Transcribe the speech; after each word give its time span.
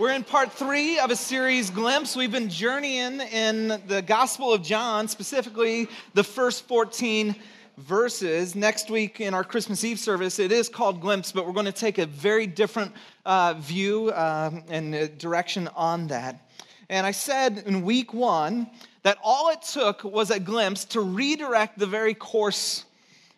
We're 0.00 0.12
in 0.12 0.24
part 0.24 0.50
three 0.50 0.98
of 0.98 1.10
a 1.10 1.14
series, 1.14 1.68
Glimpse. 1.68 2.16
We've 2.16 2.32
been 2.32 2.48
journeying 2.48 3.20
in 3.20 3.82
the 3.86 4.00
Gospel 4.00 4.50
of 4.50 4.62
John, 4.62 5.08
specifically 5.08 5.88
the 6.14 6.24
first 6.24 6.66
14 6.66 7.36
verses. 7.76 8.54
Next 8.54 8.88
week 8.88 9.20
in 9.20 9.34
our 9.34 9.44
Christmas 9.44 9.84
Eve 9.84 9.98
service, 9.98 10.38
it 10.38 10.52
is 10.52 10.70
called 10.70 11.02
Glimpse, 11.02 11.32
but 11.32 11.46
we're 11.46 11.52
going 11.52 11.66
to 11.66 11.70
take 11.70 11.98
a 11.98 12.06
very 12.06 12.46
different 12.46 12.94
uh, 13.26 13.52
view 13.58 14.08
uh, 14.08 14.50
and 14.70 15.18
direction 15.18 15.68
on 15.76 16.06
that. 16.06 16.48
And 16.88 17.06
I 17.06 17.10
said 17.10 17.64
in 17.66 17.82
week 17.82 18.14
one 18.14 18.70
that 19.02 19.18
all 19.22 19.50
it 19.50 19.60
took 19.60 20.02
was 20.02 20.30
a 20.30 20.40
glimpse 20.40 20.86
to 20.86 21.02
redirect 21.02 21.78
the 21.78 21.84
very 21.84 22.14
course 22.14 22.86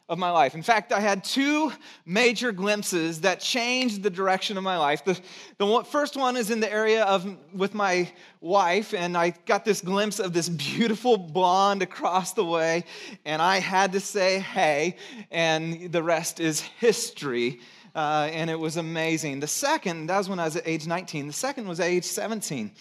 of 0.08 0.18
my 0.18 0.30
life. 0.30 0.54
In 0.54 0.62
fact, 0.62 0.92
I 0.92 1.00
had 1.00 1.24
two 1.24 1.72
major 2.04 2.52
glimpses 2.52 3.20
that 3.22 3.40
changed 3.40 4.02
the 4.02 4.10
direction 4.10 4.56
of 4.56 4.64
my 4.64 4.76
life. 4.76 5.04
The, 5.04 5.18
the 5.58 5.84
first 5.84 6.16
one 6.16 6.36
is 6.36 6.50
in 6.50 6.60
the 6.60 6.70
area 6.70 7.04
of 7.04 7.26
with 7.54 7.74
my 7.74 8.10
wife, 8.40 8.94
and 8.94 9.16
I 9.16 9.30
got 9.46 9.64
this 9.64 9.80
glimpse 9.80 10.18
of 10.18 10.32
this 10.32 10.48
beautiful 10.48 11.16
blonde 11.16 11.82
across 11.82 12.32
the 12.32 12.44
way, 12.44 12.84
and 13.24 13.40
I 13.40 13.58
had 13.58 13.92
to 13.92 14.00
say, 14.00 14.40
hey, 14.40 14.96
and 15.30 15.92
the 15.92 16.02
rest 16.02 16.40
is 16.40 16.60
history. 16.60 17.60
Uh, 17.94 18.30
and 18.32 18.48
it 18.48 18.58
was 18.58 18.78
amazing. 18.78 19.40
The 19.40 19.46
second, 19.46 20.06
that 20.06 20.16
was 20.16 20.28
when 20.28 20.40
I 20.40 20.44
was 20.44 20.56
at 20.56 20.66
age 20.66 20.86
19. 20.86 21.26
The 21.26 21.32
second 21.32 21.68
was 21.68 21.78
age 21.78 22.04
17. 22.04 22.72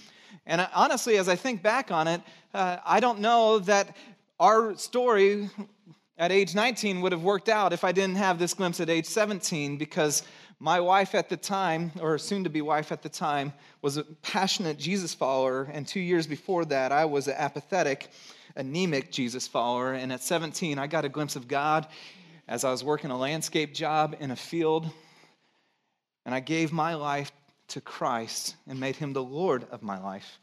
And 0.45 0.67
honestly, 0.73 1.17
as 1.17 1.27
I 1.27 1.35
think 1.35 1.61
back 1.61 1.91
on 1.91 2.07
it, 2.07 2.21
uh, 2.53 2.77
I 2.85 3.01
don't 3.01 3.19
know 3.19 3.59
that 3.59 3.95
our 4.39 4.75
story 4.75 5.49
at 6.17 6.31
age 6.31 6.53
19 6.55 7.01
would 7.01 7.11
have 7.11 7.23
worked 7.23 7.49
out 7.49 7.73
if 7.73 7.83
I 7.83 7.91
didn't 7.91 8.17
have 8.17 8.37
this 8.37 8.53
glimpse 8.53 8.79
at 8.79 8.89
age 8.89 9.05
17 9.05 9.77
because 9.77 10.23
my 10.59 10.79
wife 10.79 11.15
at 11.15 11.27
the 11.27 11.37
time, 11.37 11.91
or 11.99 12.19
soon 12.19 12.43
to 12.43 12.49
be 12.49 12.61
wife 12.61 12.91
at 12.91 13.01
the 13.01 13.09
time, 13.09 13.51
was 13.81 13.97
a 13.97 14.03
passionate 14.03 14.77
Jesus 14.77 15.13
follower. 15.13 15.63
And 15.73 15.87
two 15.87 15.99
years 15.99 16.27
before 16.27 16.65
that, 16.65 16.91
I 16.91 17.05
was 17.05 17.27
an 17.27 17.33
apathetic, 17.35 18.11
anemic 18.55 19.11
Jesus 19.11 19.47
follower. 19.47 19.93
And 19.93 20.13
at 20.13 20.21
17, 20.21 20.77
I 20.77 20.85
got 20.85 21.03
a 21.03 21.09
glimpse 21.09 21.35
of 21.35 21.47
God 21.47 21.87
as 22.47 22.63
I 22.63 22.69
was 22.69 22.83
working 22.83 23.09
a 23.09 23.17
landscape 23.17 23.73
job 23.73 24.15
in 24.19 24.29
a 24.29 24.35
field. 24.35 24.87
And 26.27 26.35
I 26.35 26.39
gave 26.39 26.71
my 26.71 26.93
life 26.93 27.31
to 27.69 27.81
Christ 27.81 28.55
and 28.67 28.79
made 28.79 28.95
him 28.95 29.13
the 29.13 29.23
Lord 29.23 29.65
of 29.71 29.81
my 29.81 29.99
life. 29.99 30.37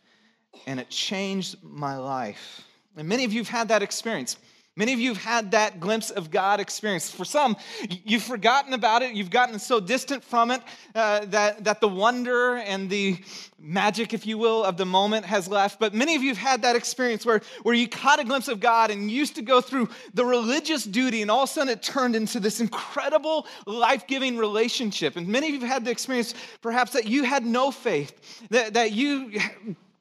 And 0.67 0.81
it 0.81 0.91
changed 0.91 1.63
my 1.63 1.97
life. 1.97 2.63
And 2.97 3.09
many 3.09 3.25
of 3.25 3.33
you 3.33 3.41
have 3.41 3.49
had 3.49 3.69
that 3.69 3.83
experience. 3.83 4.37
Many 4.79 4.93
of 4.93 5.01
you 5.01 5.09
have 5.13 5.25
had 5.25 5.51
that 5.51 5.81
glimpse 5.81 6.11
of 6.11 6.31
God 6.31 6.61
experience. 6.61 7.11
For 7.11 7.25
some, 7.25 7.57
you've 8.05 8.23
forgotten 8.23 8.75
about 8.75 9.03
it. 9.03 9.13
You've 9.13 9.29
gotten 9.29 9.59
so 9.59 9.81
distant 9.81 10.23
from 10.23 10.53
it 10.53 10.63
uh, 10.95 11.25
that, 11.27 11.65
that 11.65 11.81
the 11.81 11.89
wonder 11.89 12.59
and 12.59 12.89
the 12.89 13.19
magic, 13.59 14.15
if 14.15 14.25
you 14.25 14.39
will, 14.39 14.63
of 14.63 14.77
the 14.77 14.87
moment 14.87 15.27
has 15.27 15.49
left. 15.49 15.81
But 15.81 15.95
many 15.95 16.15
of 16.15 16.23
you 16.23 16.29
have 16.29 16.39
had 16.39 16.63
that 16.63 16.77
experience 16.77 17.27
where, 17.27 17.41
where 17.65 17.75
you 17.75 17.89
caught 17.89 18.21
a 18.21 18.25
glimpse 18.25 18.47
of 18.47 18.61
God 18.61 18.93
and 18.93 19.11
used 19.11 19.35
to 19.35 19.43
go 19.43 19.61
through 19.61 19.89
the 20.15 20.25
religious 20.25 20.85
duty, 20.85 21.23
and 21.23 21.31
all 21.31 21.43
of 21.43 21.51
a 21.51 21.53
sudden 21.53 21.73
it 21.73 21.83
turned 21.83 22.15
into 22.15 22.39
this 22.39 22.61
incredible, 22.61 23.49
life 23.67 24.07
giving 24.07 24.39
relationship. 24.39 25.17
And 25.17 25.27
many 25.27 25.49
of 25.49 25.55
you 25.55 25.61
have 25.63 25.69
had 25.71 25.85
the 25.87 25.91
experience, 25.91 26.35
perhaps, 26.63 26.93
that 26.93 27.09
you 27.09 27.25
had 27.25 27.45
no 27.45 27.73
faith, 27.73 28.47
that, 28.51 28.75
that 28.75 28.93
you 28.93 29.41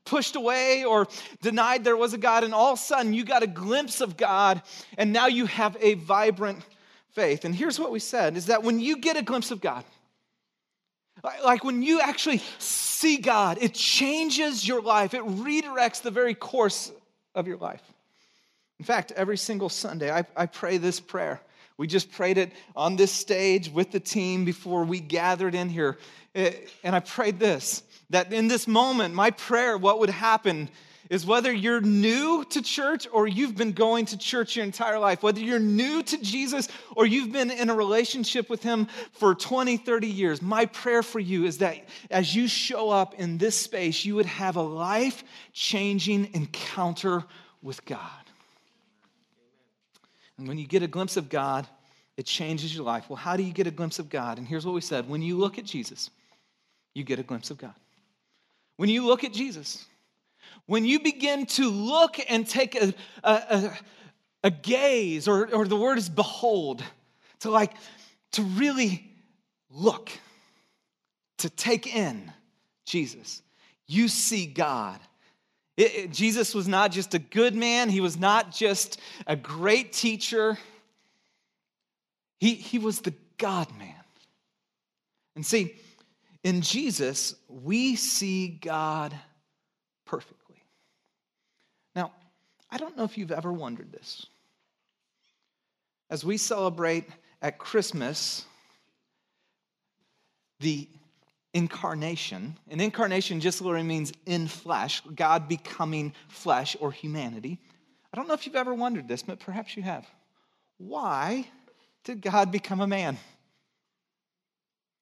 pushed 0.08 0.36
away 0.36 0.84
or 0.84 1.08
denied 1.42 1.84
there 1.84 1.98
was 1.98 2.14
a 2.14 2.18
God, 2.18 2.44
and 2.44 2.54
all 2.54 2.74
of 2.74 2.80
a 2.80 2.82
sudden 2.82 3.14
you 3.14 3.24
got 3.24 3.44
a 3.44 3.48
glimpse 3.48 4.02
of 4.02 4.18
God, 4.18 4.62
and 4.98 5.14
now 5.14 5.28
you 5.28 5.46
have 5.46 5.78
a 5.80 5.94
vibrant 5.96 6.64
faith. 7.14 7.46
And 7.46 7.54
here's 7.54 7.80
what 7.80 7.92
we 7.92 8.00
said 8.00 8.38
is 8.38 8.48
that 8.48 8.64
when 8.64 8.80
you 8.80 8.98
get 8.98 9.18
a 9.18 9.22
glimpse 9.22 9.52
of 9.52 9.62
God, 9.62 9.84
like 11.44 11.64
when 11.64 11.82
you 11.82 12.00
actually 12.00 12.42
see 12.60 13.18
God, 13.18 13.58
it 13.62 13.74
changes 13.74 14.68
your 14.68 14.82
life, 14.82 15.14
it 15.14 15.24
redirects 15.24 16.02
the 16.02 16.12
very 16.12 16.34
course 16.34 16.92
of 17.36 17.48
your 17.48 17.58
life. 17.58 17.82
In 18.80 18.86
fact, 18.86 19.12
every 19.16 19.38
single 19.38 19.70
Sunday, 19.70 20.12
I, 20.12 20.26
I 20.36 20.46
pray 20.46 20.78
this 20.78 21.00
prayer. 21.00 21.42
We 21.78 21.88
just 21.88 22.12
prayed 22.12 22.38
it 22.38 22.52
on 22.76 22.96
this 22.96 23.12
stage 23.12 23.70
with 23.70 23.92
the 23.92 24.00
team 24.00 24.46
before 24.46 24.84
we 24.84 25.00
gathered 25.00 25.56
in 25.56 25.70
here. 25.70 25.98
Eh, 26.36 26.54
and 26.84 26.96
I 26.96 27.00
prayed 27.00 27.40
this 27.40 27.84
that 28.10 28.32
in 28.32 28.48
this 28.48 28.68
moment, 28.68 29.14
my 29.14 29.32
prayer, 29.32 29.78
what 29.78 30.00
would 30.00 30.10
happen 30.10 30.70
is 31.10 31.26
whether 31.26 31.52
you're 31.52 31.82
new 31.82 32.44
to 32.50 32.62
church 32.62 33.08
or 33.12 33.28
you've 33.28 33.56
been 33.56 33.72
going 33.72 34.06
to 34.06 34.18
church 34.18 34.56
your 34.56 34.66
entire 34.66 35.00
life, 35.00 35.24
whether 35.24 35.40
you're 35.40 35.60
new 35.60 36.04
to 36.04 36.18
Jesus 36.22 36.68
or 36.96 37.06
you've 37.06 37.32
been 37.32 37.52
in 37.52 37.70
a 37.70 37.76
relationship 37.76 38.50
with 38.50 38.62
Him 38.64 38.88
for 39.14 39.34
20, 39.34 39.78
30 39.78 40.08
years, 40.08 40.42
my 40.42 40.66
prayer 40.66 41.04
for 41.04 41.20
you 41.20 41.46
is 41.46 41.60
that 41.60 41.78
as 42.12 42.36
you 42.36 42.48
show 42.48 42.90
up 42.90 43.14
in 43.16 43.38
this 43.38 43.56
space, 43.56 44.04
you 44.04 44.16
would 44.16 44.26
have 44.26 44.56
a 44.56 44.62
life 44.62 45.24
changing 45.54 46.34
encounter 46.34 47.24
with 47.62 47.84
God. 47.86 48.02
And 50.38 50.48
when 50.48 50.58
you 50.58 50.68
get 50.68 50.84
a 50.84 50.88
glimpse 50.88 51.18
of 51.18 51.30
God, 51.30 51.68
it 52.16 52.26
changes 52.26 52.76
your 52.76 52.84
life. 52.84 53.10
Well, 53.10 53.18
how 53.18 53.38
do 53.38 53.44
you 53.44 53.54
get 53.54 53.68
a 53.68 53.72
glimpse 53.72 54.00
of 54.00 54.10
God? 54.10 54.38
And 54.38 54.48
here's 54.48 54.66
what 54.66 54.76
we 54.76 54.82
said 54.82 55.08
when 55.08 55.22
you 55.22 55.38
look 55.38 55.58
at 55.58 55.66
Jesus, 55.66 56.10
you 56.94 57.04
get 57.04 57.20
a 57.20 57.24
glimpse 57.24 57.50
of 57.50 57.58
God. 57.58 57.74
When 58.78 58.90
you 58.90 59.06
look 59.06 59.24
at 59.24 59.34
Jesus, 59.34 59.86
when 60.68 60.86
you 60.86 61.00
begin 61.00 61.46
to 61.48 61.70
look 61.70 62.18
and 62.30 62.48
take 62.48 62.76
a, 62.76 62.94
a, 63.24 63.32
a, 63.32 63.78
a 64.46 64.52
gaze, 64.52 65.28
or, 65.28 65.54
or 65.54 65.66
the 65.66 65.76
word 65.76 65.98
is 65.98 66.10
behold, 66.10 66.84
to 67.40 67.50
like, 67.50 67.74
to 68.34 68.44
really 68.44 69.10
look, 69.72 70.12
to 71.40 71.50
take 71.50 71.94
in 71.94 72.32
Jesus, 72.86 73.42
you 73.88 74.08
see 74.08 74.46
God. 74.46 75.00
It, 75.76 75.96
it, 75.96 76.12
Jesus 76.12 76.54
was 76.54 76.68
not 76.68 76.92
just 76.92 77.14
a 77.14 77.20
good 77.20 77.56
man, 77.56 77.90
he 77.90 78.02
was 78.02 78.18
not 78.18 78.52
just 78.52 79.00
a 79.26 79.36
great 79.36 79.94
teacher, 79.94 80.58
he, 82.40 82.54
he 82.54 82.78
was 82.78 83.00
the 83.02 83.14
God 83.38 83.68
man. 83.78 83.94
And 85.36 85.46
see, 85.46 85.76
in 86.44 86.62
Jesus, 86.62 87.36
we 87.48 87.96
see 87.96 88.48
God 88.48 89.14
perfectly. 90.06 90.64
Now, 91.96 92.12
I 92.70 92.78
don't 92.78 92.98
know 92.98 93.04
if 93.04 93.18
you've 93.18 93.32
ever 93.32 93.52
wondered 93.52 93.92
this. 93.92 94.26
As 96.10 96.24
we 96.24 96.38
celebrate 96.38 97.06
at 97.42 97.58
Christmas 97.58 98.46
the 100.60 100.88
incarnation, 101.54 102.58
and 102.68 102.82
incarnation 102.82 103.40
just 103.40 103.62
literally 103.62 103.86
means 103.86 104.12
in 104.26 104.48
flesh, 104.48 105.02
God 105.14 105.48
becoming 105.48 106.14
flesh 106.30 106.76
or 106.80 106.92
humanity. 106.92 107.60
I 108.14 108.18
don't 108.18 108.28
know 108.28 108.34
if 108.34 108.46
you've 108.46 108.56
ever 108.56 108.74
wondered 108.74 109.08
this, 109.08 109.24
but 109.24 109.40
perhaps 109.40 109.76
you 109.76 109.84
have. 109.84 110.06
Why 110.78 111.48
did 112.04 112.22
God 112.22 112.52
become 112.52 112.80
a 112.80 112.88
man? 112.88 113.18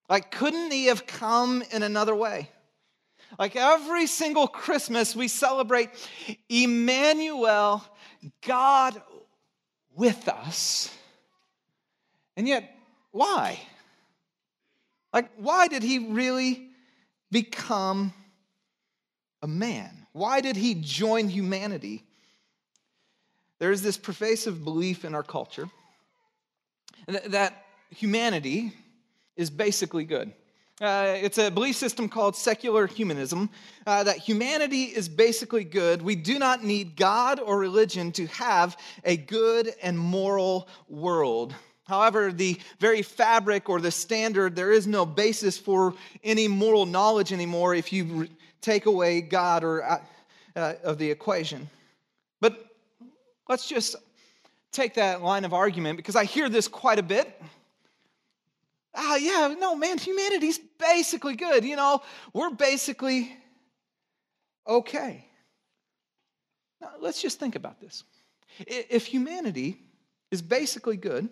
Like, 0.10 0.32
couldn't 0.32 0.72
he 0.72 0.86
have 0.86 1.08
come 1.08 1.64
in 1.72 1.84
another 1.84 2.16
way? 2.16 2.50
Like 3.40 3.56
every 3.56 4.08
single 4.08 4.48
Christmas, 4.48 5.16
we 5.16 5.28
celebrate 5.28 5.90
Emmanuel, 6.48 7.84
God 8.46 9.02
with 9.96 10.28
us. 10.28 10.96
And 12.38 12.48
yet, 12.48 12.70
why? 13.12 13.60
Like, 15.14 15.32
why 15.38 15.68
did 15.68 15.84
he 15.84 16.00
really 16.00 16.70
become 17.32 18.14
a 19.42 19.48
man? 19.48 20.06
Why 20.12 20.42
did 20.42 20.56
he 20.56 20.76
join 20.76 21.30
humanity? 21.30 22.04
There's 23.60 23.82
this 23.82 23.98
pervasive 23.98 24.64
belief 24.64 25.06
in 25.06 25.16
our 25.16 25.24
culture 25.24 25.70
that 27.08 27.66
humanity, 27.90 28.74
is 29.36 29.50
basically 29.50 30.06
good. 30.06 30.32
Uh, 30.82 31.16
it's 31.22 31.38
a 31.38 31.50
belief 31.50 31.78
system 31.78 32.10
called 32.10 32.36
secular 32.36 32.86
humanism 32.86 33.50
uh, 33.88 34.04
that 34.04 34.18
humanity 34.18 34.84
is 34.84 35.08
basically 35.08 35.64
good. 35.64 36.02
We 36.02 36.18
do 36.18 36.38
not 36.38 36.66
need 36.66 36.98
God 36.98 37.40
or 37.40 37.58
religion 37.58 38.12
to 38.14 38.28
have 38.28 38.78
a 39.06 39.16
good 39.16 39.72
and 39.82 39.98
moral 39.98 40.68
world. 40.90 41.56
However, 41.88 42.34
the 42.34 42.60
very 42.80 43.04
fabric 43.04 43.70
or 43.70 43.80
the 43.80 43.92
standard, 43.92 44.54
there 44.54 44.74
is 44.74 44.86
no 44.86 45.06
basis 45.06 45.58
for 45.58 45.94
any 46.26 46.50
moral 46.50 46.86
knowledge 46.86 47.32
anymore 47.32 47.74
if 47.74 47.94
you 47.94 48.28
take 48.60 48.86
away 48.86 49.22
God 49.22 49.64
or 49.64 49.84
uh, 49.84 50.02
uh 50.58 50.74
of 50.84 50.98
the 50.98 51.10
equation. 51.10 51.70
But 52.42 52.66
let's 53.48 53.70
just 53.70 53.96
take 54.74 54.96
that 54.96 55.22
line 55.22 55.46
of 55.46 55.54
argument 55.54 55.96
because 55.96 56.18
I 56.18 56.26
hear 56.26 56.50
this 56.50 56.68
quite 56.68 57.00
a 57.00 57.04
bit 57.04 57.42
oh, 58.96 59.16
yeah, 59.16 59.54
no, 59.60 59.76
man, 59.76 59.98
humanity's 59.98 60.60
basically 60.80 61.36
good. 61.36 61.64
You 61.64 61.76
know, 61.76 62.02
we're 62.34 62.52
basically 62.52 63.36
okay. 64.68 65.26
Now, 66.82 66.92
let's 67.00 67.22
just 67.22 67.40
think 67.40 67.56
about 67.56 67.80
this. 67.80 68.04
If 68.60 69.06
humanity 69.06 69.78
is 70.32 70.42
basically 70.42 70.98
good, 70.98 71.30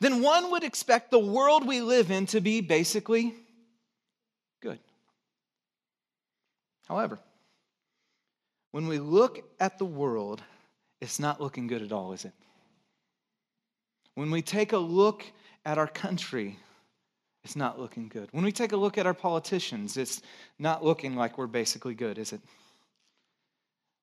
then 0.00 0.22
one 0.22 0.50
would 0.50 0.64
expect 0.64 1.10
the 1.10 1.18
world 1.18 1.66
we 1.66 1.80
live 1.80 2.10
in 2.10 2.26
to 2.26 2.40
be 2.40 2.60
basically 2.60 3.34
good. 4.60 4.78
However, 6.88 7.18
when 8.72 8.88
we 8.88 8.98
look 8.98 9.44
at 9.60 9.78
the 9.78 9.84
world, 9.84 10.42
it's 11.00 11.20
not 11.20 11.40
looking 11.40 11.66
good 11.66 11.82
at 11.82 11.92
all, 11.92 12.12
is 12.12 12.24
it? 12.24 12.32
When 14.14 14.30
we 14.30 14.42
take 14.42 14.72
a 14.72 14.78
look 14.78 15.24
at 15.64 15.78
our 15.78 15.86
country, 15.86 16.58
it's 17.44 17.56
not 17.56 17.78
looking 17.78 18.08
good. 18.08 18.28
When 18.32 18.44
we 18.44 18.52
take 18.52 18.72
a 18.72 18.76
look 18.76 18.98
at 18.98 19.06
our 19.06 19.14
politicians, 19.14 19.96
it's 19.96 20.22
not 20.58 20.84
looking 20.84 21.16
like 21.16 21.38
we're 21.38 21.46
basically 21.46 21.94
good, 21.94 22.18
is 22.18 22.32
it? 22.32 22.40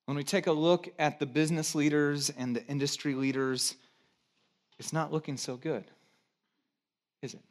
When 0.06 0.18
we 0.18 0.24
take 0.24 0.48
a 0.48 0.52
look 0.52 0.90
at 0.98 1.20
the 1.20 1.26
business 1.26 1.76
leaders 1.76 2.32
and 2.32 2.56
the 2.56 2.66
industry 2.66 3.14
leaders, 3.14 3.76
it's 4.78 4.92
not 4.92 5.14
looking 5.14 5.38
so 5.38 5.56
good, 5.56 5.86
is 7.22 7.34
it? 7.34 7.42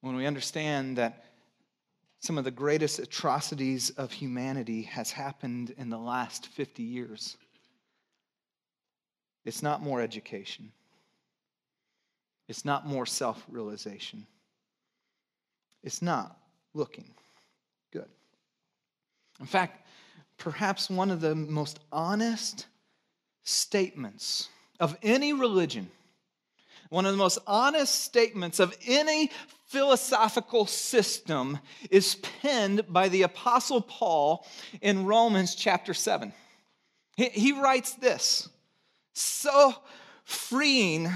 When 0.00 0.16
we 0.16 0.26
understand 0.26 0.96
that 0.98 1.24
some 2.18 2.36
of 2.36 2.44
the 2.44 2.50
greatest 2.50 2.98
atrocities 2.98 3.90
of 3.90 4.12
humanity 4.12 4.82
has 4.82 5.10
happened 5.10 5.74
in 5.78 5.88
the 5.88 5.98
last 5.98 6.46
50 6.48 6.82
years, 6.82 7.36
it's 9.44 9.62
not 9.62 9.82
more 9.82 10.02
education. 10.02 10.72
It's 12.50 12.64
not 12.64 12.84
more 12.84 13.06
self 13.06 13.40
realization. 13.48 14.26
It's 15.84 16.02
not 16.02 16.36
looking 16.74 17.14
good. 17.92 18.08
In 19.38 19.46
fact, 19.46 19.86
perhaps 20.36 20.90
one 20.90 21.12
of 21.12 21.20
the 21.20 21.36
most 21.36 21.78
honest 21.92 22.66
statements 23.44 24.48
of 24.80 24.98
any 25.00 25.32
religion, 25.32 25.92
one 26.88 27.06
of 27.06 27.12
the 27.12 27.18
most 27.18 27.38
honest 27.46 27.94
statements 28.02 28.58
of 28.58 28.76
any 28.84 29.30
philosophical 29.68 30.66
system 30.66 31.60
is 31.88 32.16
penned 32.16 32.92
by 32.92 33.08
the 33.08 33.22
Apostle 33.22 33.80
Paul 33.80 34.44
in 34.80 35.06
Romans 35.06 35.54
chapter 35.54 35.94
7. 35.94 36.32
He, 37.16 37.52
writes 37.52 37.92
this 37.92 38.48
so 39.12 39.72
freeing 40.24 41.10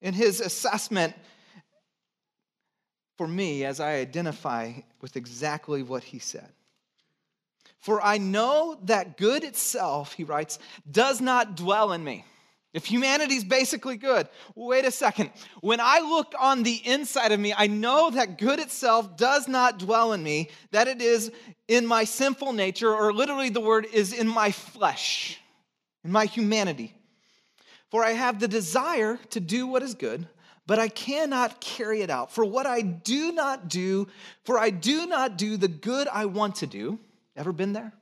in 0.00 0.14
his 0.14 0.40
assessment 0.40 1.14
for 3.16 3.26
me 3.26 3.64
as 3.64 3.80
I 3.80 3.94
identify 3.94 4.72
with 5.00 5.16
exactly 5.16 5.82
what 5.82 6.04
he 6.04 6.18
said. 6.18 6.48
For 7.80 8.02
I 8.04 8.18
know 8.18 8.78
that 8.84 9.16
good 9.16 9.44
itself, 9.44 10.12
he 10.12 10.24
writes, 10.24 10.58
does 10.90 11.20
not 11.20 11.56
dwell 11.56 11.92
in 11.92 12.02
me. 12.02 12.24
If 12.74 12.84
humanity's 12.84 13.44
basically 13.44 13.96
good, 13.96 14.28
wait 14.54 14.84
a 14.84 14.90
second. 14.90 15.30
When 15.62 15.80
I 15.80 16.00
look 16.00 16.34
on 16.38 16.62
the 16.62 16.80
inside 16.84 17.32
of 17.32 17.40
me, 17.40 17.54
I 17.56 17.66
know 17.66 18.10
that 18.10 18.38
good 18.38 18.60
itself 18.60 19.16
does 19.16 19.48
not 19.48 19.78
dwell 19.78 20.12
in 20.12 20.22
me, 20.22 20.50
that 20.70 20.86
it 20.86 21.00
is 21.00 21.32
in 21.66 21.86
my 21.86 22.04
sinful 22.04 22.52
nature, 22.52 22.94
or 22.94 23.12
literally 23.12 23.48
the 23.48 23.60
word 23.60 23.86
is 23.92 24.12
in 24.12 24.28
my 24.28 24.50
flesh, 24.50 25.40
in 26.04 26.12
my 26.12 26.26
humanity. 26.26 26.94
For 27.90 28.04
I 28.04 28.12
have 28.12 28.38
the 28.38 28.48
desire 28.48 29.18
to 29.30 29.40
do 29.40 29.66
what 29.66 29.82
is 29.82 29.94
good, 29.94 30.26
but 30.66 30.78
I 30.78 30.88
cannot 30.88 31.60
carry 31.60 32.02
it 32.02 32.10
out. 32.10 32.32
For 32.32 32.44
what 32.44 32.66
I 32.66 32.82
do 32.82 33.32
not 33.32 33.68
do, 33.68 34.08
for 34.44 34.58
I 34.58 34.70
do 34.70 35.06
not 35.06 35.38
do 35.38 35.56
the 35.56 35.68
good 35.68 36.08
I 36.08 36.26
want 36.26 36.56
to 36.56 36.66
do. 36.66 36.98
Ever 37.36 37.52
been 37.52 37.72
there? 37.72 37.92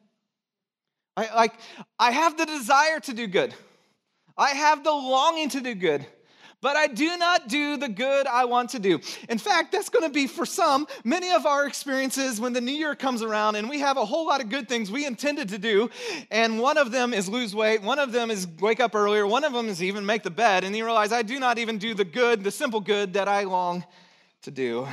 I 1.16 1.34
like 1.34 1.54
I 1.98 2.10
have 2.10 2.36
the 2.36 2.46
desire 2.46 3.00
to 3.00 3.12
do 3.12 3.26
good. 3.26 3.54
I 4.36 4.50
have 4.50 4.84
the 4.84 4.92
longing 4.92 5.48
to 5.50 5.60
do 5.60 5.74
good 5.74 6.06
but 6.66 6.74
I 6.74 6.88
do 6.88 7.16
not 7.16 7.46
do 7.46 7.76
the 7.76 7.88
good 7.88 8.26
I 8.26 8.44
want 8.46 8.70
to 8.70 8.80
do. 8.80 8.98
In 9.28 9.38
fact, 9.38 9.70
that's 9.70 9.88
going 9.88 10.02
to 10.02 10.12
be 10.12 10.26
for 10.26 10.44
some 10.44 10.88
many 11.04 11.30
of 11.30 11.46
our 11.46 11.64
experiences 11.64 12.40
when 12.40 12.54
the 12.54 12.60
new 12.60 12.72
year 12.72 12.96
comes 12.96 13.22
around 13.22 13.54
and 13.54 13.70
we 13.70 13.78
have 13.78 13.96
a 13.96 14.04
whole 14.04 14.26
lot 14.26 14.40
of 14.40 14.48
good 14.48 14.68
things 14.68 14.90
we 14.90 15.06
intended 15.06 15.50
to 15.50 15.58
do. 15.58 15.88
And 16.28 16.58
one 16.58 16.76
of 16.76 16.90
them 16.90 17.14
is 17.14 17.28
lose 17.28 17.54
weight, 17.54 17.82
one 17.82 18.00
of 18.00 18.10
them 18.10 18.32
is 18.32 18.48
wake 18.58 18.80
up 18.80 18.96
earlier, 18.96 19.28
one 19.28 19.44
of 19.44 19.52
them 19.52 19.68
is 19.68 19.80
even 19.80 20.04
make 20.04 20.24
the 20.24 20.30
bed. 20.32 20.64
And 20.64 20.74
you 20.74 20.84
realize 20.84 21.12
I 21.12 21.22
do 21.22 21.38
not 21.38 21.58
even 21.58 21.78
do 21.78 21.94
the 21.94 22.04
good, 22.04 22.42
the 22.42 22.50
simple 22.50 22.80
good 22.80 23.12
that 23.12 23.28
I 23.28 23.44
long 23.44 23.84
to 24.42 24.50
do. 24.50 24.88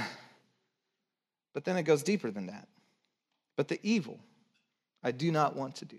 But 1.55 1.65
then 1.65 1.75
it 1.77 1.83
goes 1.85 2.03
deeper 2.03 2.29
than 2.29 2.45
that. 2.45 2.67
But 3.55 3.67
the 3.67 3.79
evil 3.81 4.19
I 5.01 5.09
do 5.09 5.31
not 5.31 5.55
want 5.55 5.77
to 5.77 5.85
do. 5.85 5.97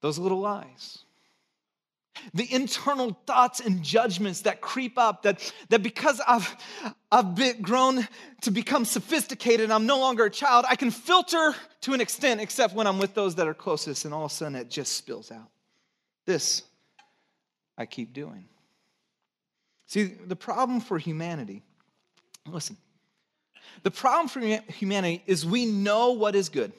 Those 0.00 0.18
little 0.18 0.40
lies 0.40 1.04
the 2.34 2.52
internal 2.52 3.16
thoughts 3.26 3.60
and 3.60 3.82
judgments 3.82 4.42
that 4.42 4.60
creep 4.60 4.98
up 4.98 5.22
that, 5.22 5.52
that 5.68 5.82
because 5.82 6.20
I've, 6.26 6.54
I've 7.10 7.34
been 7.34 7.62
grown 7.62 8.06
to 8.42 8.50
become 8.50 8.84
sophisticated 8.84 9.64
and 9.64 9.72
I'm 9.72 9.86
no 9.86 9.98
longer 9.98 10.24
a 10.24 10.30
child, 10.30 10.64
I 10.68 10.76
can 10.76 10.90
filter 10.90 11.54
to 11.82 11.92
an 11.92 12.00
extent, 12.00 12.40
except 12.40 12.74
when 12.74 12.86
I'm 12.86 12.98
with 12.98 13.14
those 13.14 13.34
that 13.36 13.46
are 13.46 13.54
closest, 13.54 14.04
and 14.04 14.12
all 14.14 14.24
of 14.24 14.30
a 14.30 14.34
sudden 14.34 14.56
it 14.56 14.70
just 14.70 14.94
spills 14.94 15.30
out. 15.30 15.48
This 16.24 16.62
I 17.78 17.86
keep 17.86 18.12
doing. 18.12 18.46
See, 19.86 20.04
the 20.04 20.36
problem 20.36 20.80
for 20.80 20.98
humanity, 20.98 21.62
listen, 22.46 22.76
the 23.82 23.90
problem 23.90 24.28
for 24.28 24.40
humanity 24.72 25.22
is 25.26 25.46
we 25.46 25.66
know 25.66 26.12
what 26.12 26.34
is 26.34 26.48
good. 26.48 26.72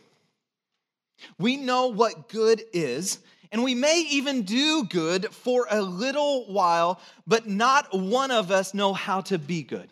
We 1.40 1.58
know 1.58 1.88
what 1.88 2.30
good 2.30 2.62
is, 2.74 3.20
and 3.52 3.64
we 3.64 3.76
may 3.76 4.06
even 4.10 4.44
do 4.44 4.84
good 4.86 5.34
for 5.34 5.68
a 5.70 5.82
little 5.82 6.46
while, 6.46 7.00
but 7.26 7.48
not 7.48 7.98
one 7.98 8.32
of 8.32 8.52
us 8.52 8.74
know 8.74 8.94
how 8.94 9.22
to 9.22 9.38
be 9.38 9.64
good. 9.64 9.90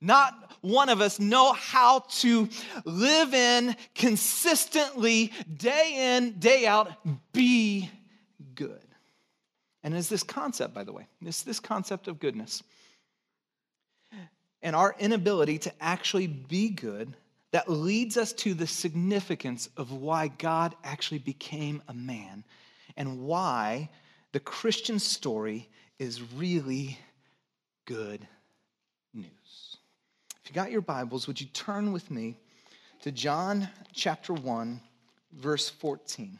Not 0.00 0.34
one 0.60 0.88
of 0.88 1.00
us 1.00 1.18
know 1.18 1.52
how 1.52 2.00
to 2.20 2.48
live 2.84 3.32
in 3.32 3.76
consistently, 3.94 5.32
day 5.56 6.16
in, 6.16 6.38
day 6.38 6.66
out, 6.66 6.92
be 7.32 7.90
good. 8.54 8.80
And 9.82 9.94
it's 9.94 10.08
this 10.08 10.22
concept, 10.22 10.74
by 10.74 10.84
the 10.84 10.92
way, 10.92 11.06
it's 11.22 11.42
this 11.42 11.60
concept 11.60 12.08
of 12.08 12.18
goodness. 12.18 12.62
And 14.62 14.74
our 14.74 14.96
inability 14.98 15.58
to 15.58 15.72
actually 15.80 16.26
be 16.26 16.70
good 16.70 17.14
that 17.54 17.70
leads 17.70 18.16
us 18.16 18.32
to 18.32 18.52
the 18.52 18.66
significance 18.66 19.68
of 19.76 19.92
why 19.92 20.26
God 20.26 20.74
actually 20.82 21.20
became 21.20 21.80
a 21.86 21.94
man 21.94 22.42
and 22.96 23.20
why 23.20 23.88
the 24.32 24.40
Christian 24.40 24.98
story 24.98 25.68
is 26.00 26.20
really 26.34 26.98
good 27.84 28.26
news. 29.14 29.76
If 30.42 30.50
you 30.50 30.52
got 30.52 30.72
your 30.72 30.80
Bibles, 30.80 31.28
would 31.28 31.40
you 31.40 31.46
turn 31.46 31.92
with 31.92 32.10
me 32.10 32.34
to 33.02 33.12
John 33.12 33.68
chapter 33.92 34.32
1, 34.32 34.80
verse 35.34 35.68
14? 35.68 36.36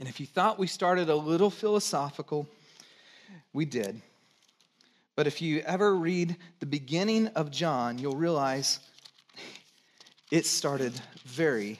And 0.00 0.08
if 0.08 0.18
you 0.18 0.26
thought 0.26 0.58
we 0.58 0.66
started 0.66 1.08
a 1.08 1.14
little 1.14 1.50
philosophical, 1.50 2.48
we 3.52 3.64
did. 3.64 4.02
But 5.14 5.28
if 5.28 5.40
you 5.40 5.60
ever 5.60 5.94
read 5.94 6.36
the 6.58 6.66
beginning 6.66 7.28
of 7.28 7.52
John, 7.52 7.98
you'll 7.98 8.16
realize 8.16 8.80
it 10.30 10.46
started 10.46 10.92
very 11.24 11.78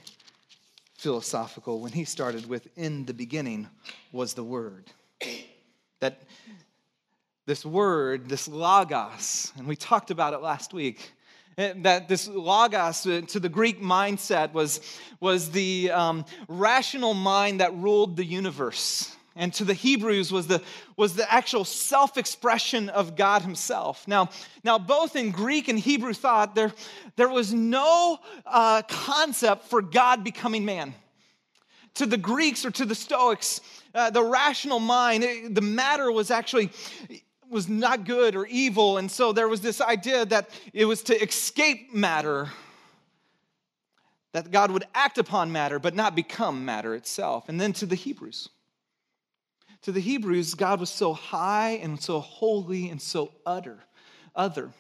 philosophical 0.96 1.80
when 1.80 1.92
he 1.92 2.04
started 2.04 2.48
with, 2.48 2.68
In 2.76 3.04
the 3.04 3.14
beginning 3.14 3.68
was 4.12 4.34
the 4.34 4.44
Word. 4.44 4.90
That 6.00 6.22
this 7.46 7.64
word, 7.64 8.28
this 8.28 8.48
logos, 8.48 9.52
and 9.56 9.66
we 9.66 9.76
talked 9.76 10.10
about 10.10 10.32
it 10.32 10.40
last 10.40 10.72
week, 10.72 11.12
eh, 11.58 11.74
that 11.78 12.08
this 12.08 12.26
logos 12.26 13.06
uh, 13.06 13.20
to 13.28 13.38
the 13.38 13.50
Greek 13.50 13.82
mindset 13.82 14.52
was, 14.52 14.80
was 15.20 15.50
the 15.50 15.90
um, 15.90 16.24
rational 16.48 17.12
mind 17.12 17.60
that 17.60 17.74
ruled 17.74 18.16
the 18.16 18.24
universe 18.24 19.13
and 19.36 19.52
to 19.54 19.64
the 19.64 19.74
Hebrews 19.74 20.30
was 20.30 20.46
the, 20.46 20.62
was 20.96 21.14
the 21.14 21.30
actual 21.32 21.64
self 21.64 22.16
expression 22.16 22.88
of 22.88 23.16
God 23.16 23.42
Himself. 23.42 24.06
Now, 24.06 24.30
now, 24.62 24.78
both 24.78 25.16
in 25.16 25.30
Greek 25.30 25.68
and 25.68 25.78
Hebrew 25.78 26.12
thought, 26.12 26.54
there, 26.54 26.72
there 27.16 27.28
was 27.28 27.52
no 27.52 28.18
uh, 28.46 28.82
concept 28.82 29.64
for 29.64 29.82
God 29.82 30.22
becoming 30.22 30.64
man. 30.64 30.94
To 31.94 32.06
the 32.06 32.16
Greeks 32.16 32.64
or 32.64 32.70
to 32.72 32.84
the 32.84 32.94
Stoics, 32.94 33.60
uh, 33.94 34.10
the 34.10 34.22
rational 34.22 34.80
mind, 34.80 35.24
it, 35.24 35.54
the 35.54 35.60
matter 35.60 36.10
was 36.10 36.30
actually 36.30 36.70
was 37.50 37.68
not 37.68 38.04
good 38.04 38.34
or 38.34 38.46
evil, 38.46 38.98
and 38.98 39.08
so 39.08 39.32
there 39.32 39.46
was 39.46 39.60
this 39.60 39.80
idea 39.80 40.24
that 40.26 40.50
it 40.72 40.86
was 40.86 41.02
to 41.04 41.22
escape 41.22 41.94
matter, 41.94 42.48
that 44.32 44.50
God 44.50 44.72
would 44.72 44.84
act 44.94 45.18
upon 45.18 45.52
matter 45.52 45.78
but 45.78 45.94
not 45.94 46.16
become 46.16 46.64
matter 46.64 46.94
itself. 46.94 47.48
And 47.48 47.60
then 47.60 47.72
to 47.74 47.86
the 47.86 47.94
Hebrews, 47.94 48.48
to 49.84 49.92
the 49.92 50.00
Hebrews, 50.00 50.54
God 50.54 50.80
was 50.80 50.90
so 50.90 51.12
high 51.12 51.72
and 51.82 52.02
so 52.02 52.20
holy 52.20 52.88
and 52.88 53.00
so 53.00 53.32
utter, 53.44 53.78
other. 54.34 54.70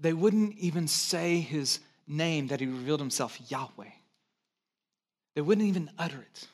They 0.00 0.12
wouldn't 0.12 0.58
even 0.58 0.88
say 0.88 1.38
his 1.38 1.78
name 2.08 2.48
that 2.48 2.58
he 2.58 2.66
revealed 2.66 2.98
himself 2.98 3.38
Yahweh. 3.48 3.90
They 5.36 5.40
wouldn't 5.40 5.68
even 5.68 5.90
utter 5.96 6.20
it. 6.20 6.48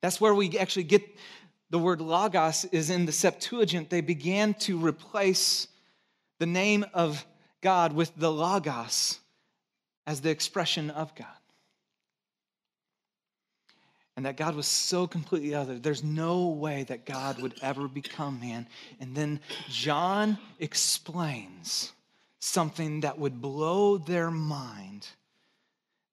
That's 0.00 0.20
where 0.22 0.34
we 0.34 0.58
actually 0.58 0.84
get 0.84 1.02
the 1.68 1.78
word 1.78 2.00
logos 2.00 2.64
is 2.64 2.88
in 2.88 3.04
the 3.04 3.12
Septuagint. 3.12 3.90
They 3.90 4.00
began 4.00 4.54
to 4.54 4.78
replace 4.78 5.68
the 6.38 6.46
name 6.46 6.86
of 6.94 7.26
God 7.60 7.92
with 7.92 8.10
the 8.16 8.32
Logos 8.32 9.20
as 10.06 10.22
the 10.22 10.30
expression 10.30 10.88
of 10.88 11.14
God. 11.14 11.26
And 14.18 14.26
that 14.26 14.36
God 14.36 14.56
was 14.56 14.66
so 14.66 15.06
completely 15.06 15.54
other. 15.54 15.78
There's 15.78 16.02
no 16.02 16.48
way 16.48 16.82
that 16.88 17.06
God 17.06 17.40
would 17.40 17.54
ever 17.62 17.86
become 17.86 18.40
man. 18.40 18.66
And 18.98 19.14
then 19.14 19.38
John 19.68 20.38
explains 20.58 21.92
something 22.40 23.02
that 23.02 23.16
would 23.16 23.40
blow 23.40 23.96
their 23.96 24.32
mind. 24.32 25.06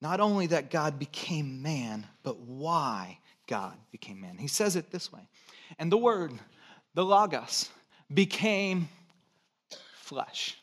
Not 0.03 0.19
only 0.19 0.45
that 0.45 0.69
God 0.69 0.99
became 0.99 1.63
man, 1.63 2.05
but 2.21 2.37
why 2.41 3.17
God 3.47 3.73
became 3.91 4.21
man. 4.21 4.37
He 4.37 4.49
says 4.49 4.75
it 4.75 4.91
this 4.91 5.11
way 5.11 5.27
And 5.79 5.91
the 5.91 5.97
Word, 5.97 6.31
the 6.93 7.03
Logos, 7.03 7.71
became 8.13 8.87
flesh. 9.95 10.61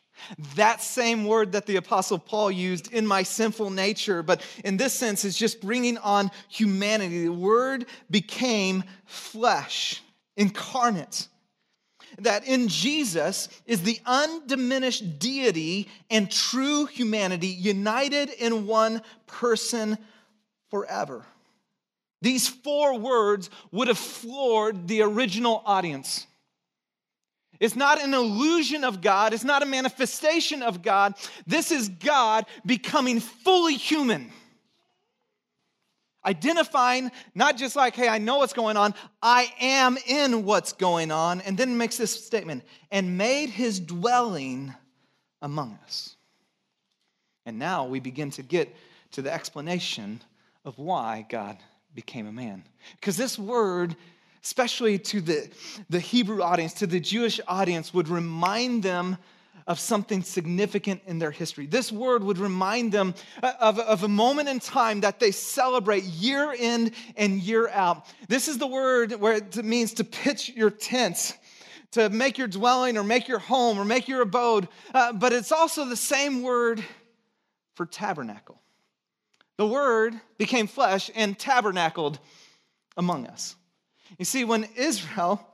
That 0.57 0.83
same 0.83 1.25
word 1.25 1.53
that 1.53 1.67
the 1.67 1.77
Apostle 1.77 2.19
Paul 2.19 2.51
used 2.51 2.93
in 2.93 3.07
my 3.07 3.23
sinful 3.23 3.71
nature, 3.71 4.23
but 4.23 4.45
in 4.65 4.77
this 4.77 4.93
sense 4.93 5.25
is 5.25 5.37
just 5.37 5.61
bringing 5.61 5.99
on 5.99 6.31
humanity. 6.49 7.25
The 7.25 7.33
word 7.33 7.87
became 8.11 8.85
flesh, 9.07 10.03
incarnate. 10.37 11.29
That 12.19 12.47
in 12.47 12.69
Jesus 12.69 13.49
is 13.67 13.83
the 13.83 13.99
undiminished 14.05 15.19
deity 15.19 15.89
and 16.11 16.31
true 16.31 16.87
humanity 16.87 17.47
united 17.47 18.29
in 18.31 18.67
one 18.67 19.03
person 19.27 19.97
forever. 20.71 21.25
These 22.21 22.49
four 22.49 22.99
words 22.99 23.51
would 23.73 23.89
have 23.89 23.99
floored 23.99 24.87
the 24.89 25.03
original 25.03 25.63
audience. 25.67 26.27
It's 27.63 27.77
not 27.77 28.03
an 28.03 28.13
illusion 28.13 28.83
of 28.83 29.01
God, 29.01 29.33
it's 29.33 29.45
not 29.45 29.63
a 29.63 29.67
manifestation 29.67 30.65
of 30.65 30.83
God. 30.83 31.15
This 31.47 31.71
is 31.71 31.89
God 31.89 32.45
becoming 32.67 33.21
fully 33.21 33.77
human. 33.77 34.33
Identifying, 36.25 37.13
not 37.37 37.57
just 37.57 37.77
like, 37.77 37.95
hey, 37.95 38.09
I 38.09 38.19
know 38.19 38.39
what's 38.39 38.53
going 38.53 38.77
on, 38.77 38.95
I 39.23 39.53
am 39.61 39.97
in 40.09 40.45
what's 40.45 40.73
going 40.73 41.13
on, 41.13 41.41
and 41.43 41.57
then 41.57 41.79
makes 41.79 41.97
this 41.97 42.11
statement, 42.11 42.65
and 42.91 43.17
made 43.17 43.49
his 43.49 43.79
dwelling 43.79 44.75
among 45.41 45.79
us. 45.85 46.17
And 47.47 47.61
now 47.61 47.87
we 47.87 48.01
begin 48.01 48.33
to 48.33 48.43
get 48.43 48.75
to 49.13 49.23
the 49.23 49.33
explanation 49.33 50.21
of 50.65 50.81
why 50.81 51.27
God 51.29 51.59
became 51.95 52.27
a 52.27 52.33
man. 52.33 52.65
Because 52.97 53.17
this 53.17 53.39
word 53.39 53.95
especially 54.45 54.99
to 54.99 55.21
the, 55.21 55.49
the 55.89 56.01
Hebrew 56.01 56.43
audience, 56.43 56.75
to 56.75 56.87
the 56.87 57.01
Jewish 57.01 57.41
audience, 57.47 57.95
would 57.95 58.09
remind 58.09 58.83
them 58.83 59.19
of 59.67 59.79
something 59.79 60.23
significant 60.23 61.01
in 61.07 61.19
their 61.19 61.31
history. 61.31 61.67
This 61.67 61.93
word 61.93 62.25
would 62.25 62.39
remind 62.39 62.91
them 62.91 63.15
of, 63.43 63.79
of 63.79 64.03
a 64.03 64.09
moment 64.09 64.49
in 64.49 64.59
time 64.59 65.01
that 65.03 65.21
they 65.21 65.31
celebrate 65.31 66.03
year 66.03 66.53
in 66.53 66.93
and 67.17 67.41
year 67.41 67.69
out. 67.69 68.07
This 68.29 68.49
is 68.49 68.59
the 68.59 68.67
word 68.67 69.13
where 69.13 69.35
it 69.35 69.65
means 69.65 69.95
to 69.95 70.05
pitch 70.05 70.49
your 70.51 70.71
tents 70.71 71.35
to 71.93 72.09
make 72.09 72.39
your 72.39 72.49
dwelling 72.49 72.97
or 72.97 73.05
make 73.05 73.29
your 73.29 73.39
home 73.39 73.79
or 73.79 73.85
make 73.85 74.09
your 74.09 74.23
abode. 74.23 74.67
Uh, 74.93 75.13
but 75.13 75.33
it's 75.33 75.53
also 75.53 75.85
the 75.85 75.97
same 75.97 76.43
word 76.43 76.83
for 77.75 77.87
tabernacle. 77.87 78.61
The 79.59 79.67
word 79.67 80.19
became 80.39 80.67
flesh 80.67 81.11
and 81.15 81.39
tabernacled 81.39 82.19
among 82.97 83.27
us. 83.27 83.57
You 84.19 84.25
see, 84.25 84.45
when 84.45 84.67
Israel 84.77 85.47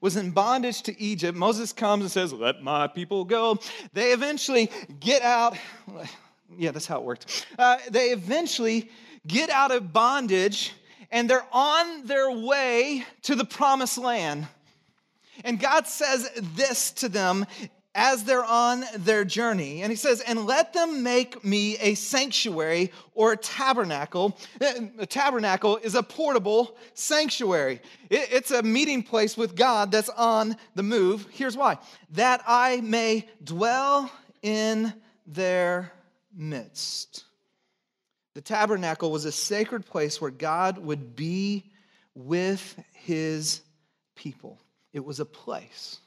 was 0.00 0.16
in 0.16 0.30
bondage 0.30 0.82
to 0.82 1.00
Egypt, 1.00 1.36
Moses 1.36 1.72
comes 1.72 2.02
and 2.02 2.10
says, 2.10 2.32
Let 2.32 2.62
my 2.62 2.86
people 2.86 3.24
go. 3.24 3.58
They 3.92 4.12
eventually 4.12 4.70
get 4.98 5.22
out. 5.22 5.56
Yeah, 6.58 6.72
that's 6.72 6.86
how 6.86 6.98
it 6.98 7.04
worked. 7.04 7.46
Uh, 7.58 7.76
they 7.90 8.06
eventually 8.10 8.90
get 9.26 9.50
out 9.50 9.70
of 9.70 9.92
bondage 9.92 10.72
and 11.12 11.28
they're 11.28 11.46
on 11.52 12.06
their 12.06 12.30
way 12.30 13.04
to 13.22 13.34
the 13.34 13.44
promised 13.44 13.98
land. 13.98 14.46
And 15.44 15.58
God 15.60 15.86
says 15.86 16.30
this 16.56 16.90
to 16.92 17.08
them 17.08 17.46
as 17.94 18.24
they're 18.24 18.44
on 18.44 18.84
their 18.98 19.24
journey. 19.24 19.82
And 19.82 19.90
he 19.90 19.96
says, 19.96 20.20
And 20.20 20.46
let 20.46 20.72
them 20.72 21.02
make 21.02 21.44
me 21.44 21.76
a 21.78 21.94
sanctuary 21.94 22.92
or 23.14 23.32
a 23.32 23.36
tabernacle. 23.36 24.38
Eh, 24.60 24.86
a 24.98 25.06
tabernacle 25.06 25.76
is 25.78 25.94
a 25.94 26.02
portable 26.02 26.76
sanctuary, 26.94 27.80
it's 28.08 28.50
a 28.50 28.62
meeting 28.62 29.02
place 29.02 29.36
with 29.36 29.56
God 29.56 29.90
that's 29.90 30.08
on 30.10 30.56
the 30.74 30.82
move. 30.82 31.26
Here's 31.30 31.56
why 31.56 31.78
that 32.12 32.42
I 32.46 32.80
may 32.80 33.28
dwell 33.42 34.10
in 34.42 34.92
their 35.26 35.92
midst. 36.34 37.24
The 38.34 38.40
tabernacle 38.40 39.10
was 39.10 39.24
a 39.24 39.32
sacred 39.32 39.84
place 39.84 40.20
where 40.20 40.30
God 40.30 40.78
would 40.78 41.16
be 41.16 41.64
with 42.14 42.78
his 42.92 43.62
people, 44.14 44.60
it 44.92 45.04
was 45.04 45.18
a 45.18 45.24
place 45.24 46.00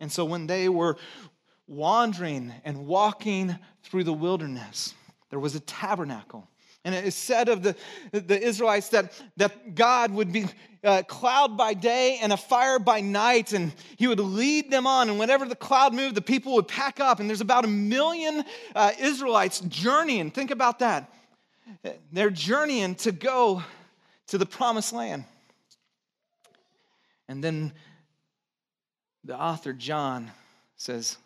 and 0.00 0.10
so 0.10 0.24
when 0.24 0.46
they 0.46 0.68
were 0.68 0.96
wandering 1.66 2.52
and 2.64 2.86
walking 2.86 3.56
through 3.82 4.04
the 4.04 4.12
wilderness, 4.12 4.94
there 5.30 5.38
was 5.38 5.54
a 5.54 5.60
tabernacle. 5.60 6.48
And 6.84 6.94
it 6.94 7.04
is 7.04 7.14
said 7.14 7.48
of 7.48 7.62
the, 7.62 7.76
the 8.12 8.40
Israelites 8.40 8.88
that, 8.90 9.12
that 9.36 9.74
God 9.74 10.12
would 10.12 10.32
be 10.32 10.46
a 10.84 10.88
uh, 10.88 11.02
cloud 11.02 11.56
by 11.56 11.74
day 11.74 12.18
and 12.22 12.32
a 12.32 12.36
fire 12.36 12.78
by 12.78 13.00
night, 13.00 13.52
and 13.52 13.74
He 13.96 14.06
would 14.06 14.20
lead 14.20 14.70
them 14.70 14.86
on. 14.86 15.10
And 15.10 15.18
whenever 15.18 15.44
the 15.44 15.56
cloud 15.56 15.92
moved, 15.92 16.14
the 16.14 16.22
people 16.22 16.54
would 16.54 16.68
pack 16.68 17.00
up. 17.00 17.18
And 17.18 17.28
there's 17.28 17.40
about 17.40 17.64
a 17.64 17.68
million 17.68 18.44
uh, 18.76 18.92
Israelites 18.98 19.60
journeying. 19.60 20.30
Think 20.30 20.52
about 20.52 20.78
that. 20.78 21.12
They're 22.12 22.30
journeying 22.30 22.94
to 22.96 23.12
go 23.12 23.62
to 24.28 24.38
the 24.38 24.46
promised 24.46 24.92
land. 24.92 25.24
And 27.28 27.42
then 27.42 27.72
the 29.28 29.38
author, 29.38 29.74
John, 29.74 30.30
says, 30.76 31.18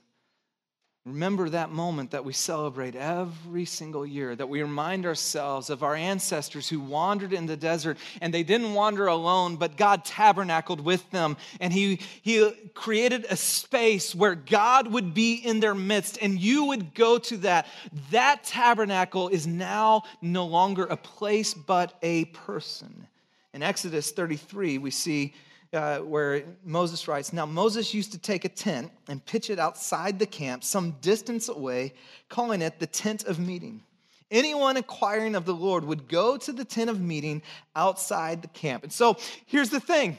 Remember 1.07 1.49
that 1.49 1.71
moment 1.71 2.11
that 2.11 2.25
we 2.25 2.33
celebrate 2.33 2.97
every 2.97 3.65
single 3.65 4.05
year, 4.05 4.35
that 4.35 4.49
we 4.49 4.61
remind 4.61 5.07
ourselves 5.07 5.71
of 5.71 5.85
our 5.85 5.95
ancestors 5.95 6.69
who 6.69 6.81
wandered 6.81 7.33
in 7.33 7.47
the 7.47 7.57
desert 7.57 7.99
and 8.21 8.35
they 8.35 8.43
didn't 8.43 8.75
wander 8.75 9.07
alone, 9.07 9.55
but 9.55 9.77
God 9.77 10.05
tabernacled 10.05 10.81
with 10.81 11.09
them 11.11 11.37
and 11.61 11.73
He, 11.73 12.01
he 12.23 12.51
created 12.75 13.25
a 13.31 13.37
space 13.37 14.17
where 14.17 14.35
God 14.35 14.93
would 14.93 15.15
be 15.15 15.35
in 15.35 15.61
their 15.61 15.75
midst 15.75 16.19
and 16.21 16.41
you 16.41 16.67
would 16.67 16.95
go 16.95 17.19
to 17.19 17.37
that. 17.39 17.69
That 18.11 18.43
tabernacle 18.43 19.29
is 19.29 19.47
now 19.47 20.03
no 20.21 20.47
longer 20.47 20.85
a 20.87 20.97
place 20.97 21.55
but 21.55 21.97
a 22.03 22.25
person. 22.27 23.07
In 23.55 23.63
Exodus 23.63 24.11
33, 24.11 24.79
we 24.79 24.91
see 24.91 25.35
uh, 25.73 25.99
where 25.99 26.45
Moses 26.65 27.09
writes 27.09 27.33
Now 27.33 27.47
Moses 27.47 27.95
used 27.95 28.13
to 28.13 28.19
take 28.19 28.45
a 28.45 28.49
tent 28.49 28.91
and 29.09 29.25
pitch 29.25 29.51
it 29.51 29.59
outside 29.59 30.19
the 30.19 30.27
camp, 30.27 30.65
some 30.65 30.93
distance 31.01 31.49
away, 31.49 31.95
calling 32.29 32.63
it 32.63 32.79
the 32.79 32.87
tent 32.87 33.25
of 33.25 33.39
meeting. 33.39 33.83
Anyone 34.31 34.79
inquiring 34.79 35.35
of 35.35 35.45
the 35.45 35.55
Lord 35.55 35.85
would 35.85 36.09
go 36.09 36.39
to 36.39 36.53
the 36.53 36.65
tent 36.65 36.89
of 36.89 37.01
meeting 37.01 37.43
outside 37.77 38.41
the 38.41 38.49
camp. 38.49 38.83
And 38.83 38.93
so 38.93 39.19
here's 39.47 39.71
the 39.71 39.81
thing 39.81 40.17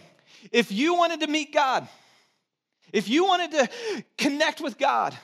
if 0.51 0.71
you 0.71 0.95
wanted 0.95 1.21
to 1.21 1.27
meet 1.27 1.53
God, 1.53 1.87
if 2.91 3.09
you 3.09 3.25
wanted 3.25 3.51
to 3.51 4.03
connect 4.17 4.61
with 4.61 4.77
God, 4.77 5.17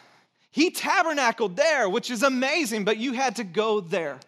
He 0.51 0.71
tabernacled 0.71 1.55
there, 1.55 1.87
which 1.87 2.09
is 2.09 2.23
amazing, 2.23 2.83
but 2.83 2.97
you 2.97 3.13
had 3.13 3.35
to 3.37 3.43
go 3.43 3.79
there. 3.79 4.19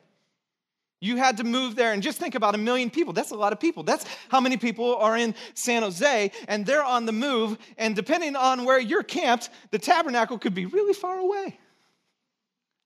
You 1.03 1.17
had 1.17 1.38
to 1.38 1.43
move 1.43 1.75
there 1.75 1.93
and 1.93 2.03
just 2.03 2.20
think 2.20 2.36
about 2.36 2.53
a 2.53 2.60
million 2.60 2.91
people. 2.91 3.12
That's 3.12 3.31
a 3.31 3.36
lot 3.36 3.53
of 3.53 3.60
people. 3.60 3.81
That's 3.81 4.05
how 4.29 4.39
many 4.39 4.55
people 4.55 4.96
are 4.98 5.17
in 5.17 5.34
San 5.55 5.81
Jose 5.81 6.31
and 6.48 6.63
they're 6.63 6.84
on 6.84 7.08
the 7.08 7.12
move. 7.12 7.58
And 7.79 7.96
depending 7.96 8.36
on 8.36 8.65
where 8.65 8.79
you're 8.79 9.01
camped, 9.01 9.50
the 9.72 9.79
tabernacle 9.79 10.38
could 10.38 10.53
be 10.53 10.67
really 10.67 10.93
far 10.93 11.17
away. 11.17 11.58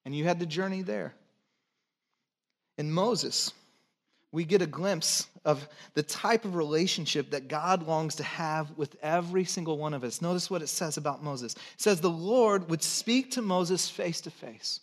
And 0.05 0.15
you 0.15 0.23
had 0.23 0.39
to 0.39 0.45
journey 0.45 0.81
there. 0.81 1.13
In 2.77 2.89
Moses, 2.89 3.51
we 4.31 4.45
get 4.45 4.61
a 4.61 4.67
glimpse 4.67 5.27
of 5.43 5.67
the 5.93 6.03
type 6.03 6.45
of 6.45 6.55
relationship 6.55 7.31
that 7.31 7.49
God 7.49 7.85
longs 7.85 8.15
to 8.15 8.23
have 8.23 8.71
with 8.77 8.95
every 9.01 9.43
single 9.43 9.77
one 9.77 9.93
of 9.93 10.05
us. 10.05 10.21
Notice 10.21 10.49
what 10.49 10.61
it 10.61 10.67
says 10.67 10.95
about 10.95 11.21
Moses. 11.21 11.53
It 11.53 11.59
says 11.77 11.99
the 11.99 12.09
Lord 12.09 12.69
would 12.69 12.81
speak 12.81 13.31
to 13.31 13.41
Moses 13.41 13.89
face 13.89 14.21
to 14.21 14.31
face 14.31 14.79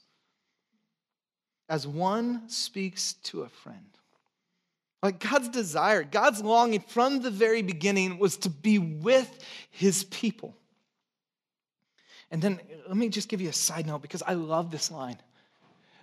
as 1.68 1.86
one 1.86 2.48
speaks 2.48 3.14
to 3.24 3.42
a 3.42 3.48
friend. 3.48 3.78
Like 5.02 5.18
God's 5.18 5.48
desire, 5.48 6.04
God's 6.04 6.42
longing 6.42 6.80
from 6.80 7.22
the 7.22 7.30
very 7.30 7.62
beginning 7.62 8.18
was 8.18 8.36
to 8.38 8.50
be 8.50 8.78
with 8.78 9.44
his 9.70 10.04
people. 10.04 10.54
And 12.30 12.40
then 12.40 12.60
let 12.86 12.96
me 12.96 13.08
just 13.08 13.28
give 13.28 13.40
you 13.40 13.48
a 13.48 13.54
side 13.54 13.86
note 13.86 14.00
because 14.00 14.22
I 14.22 14.34
love 14.34 14.70
this 14.70 14.90
line. 14.90 15.18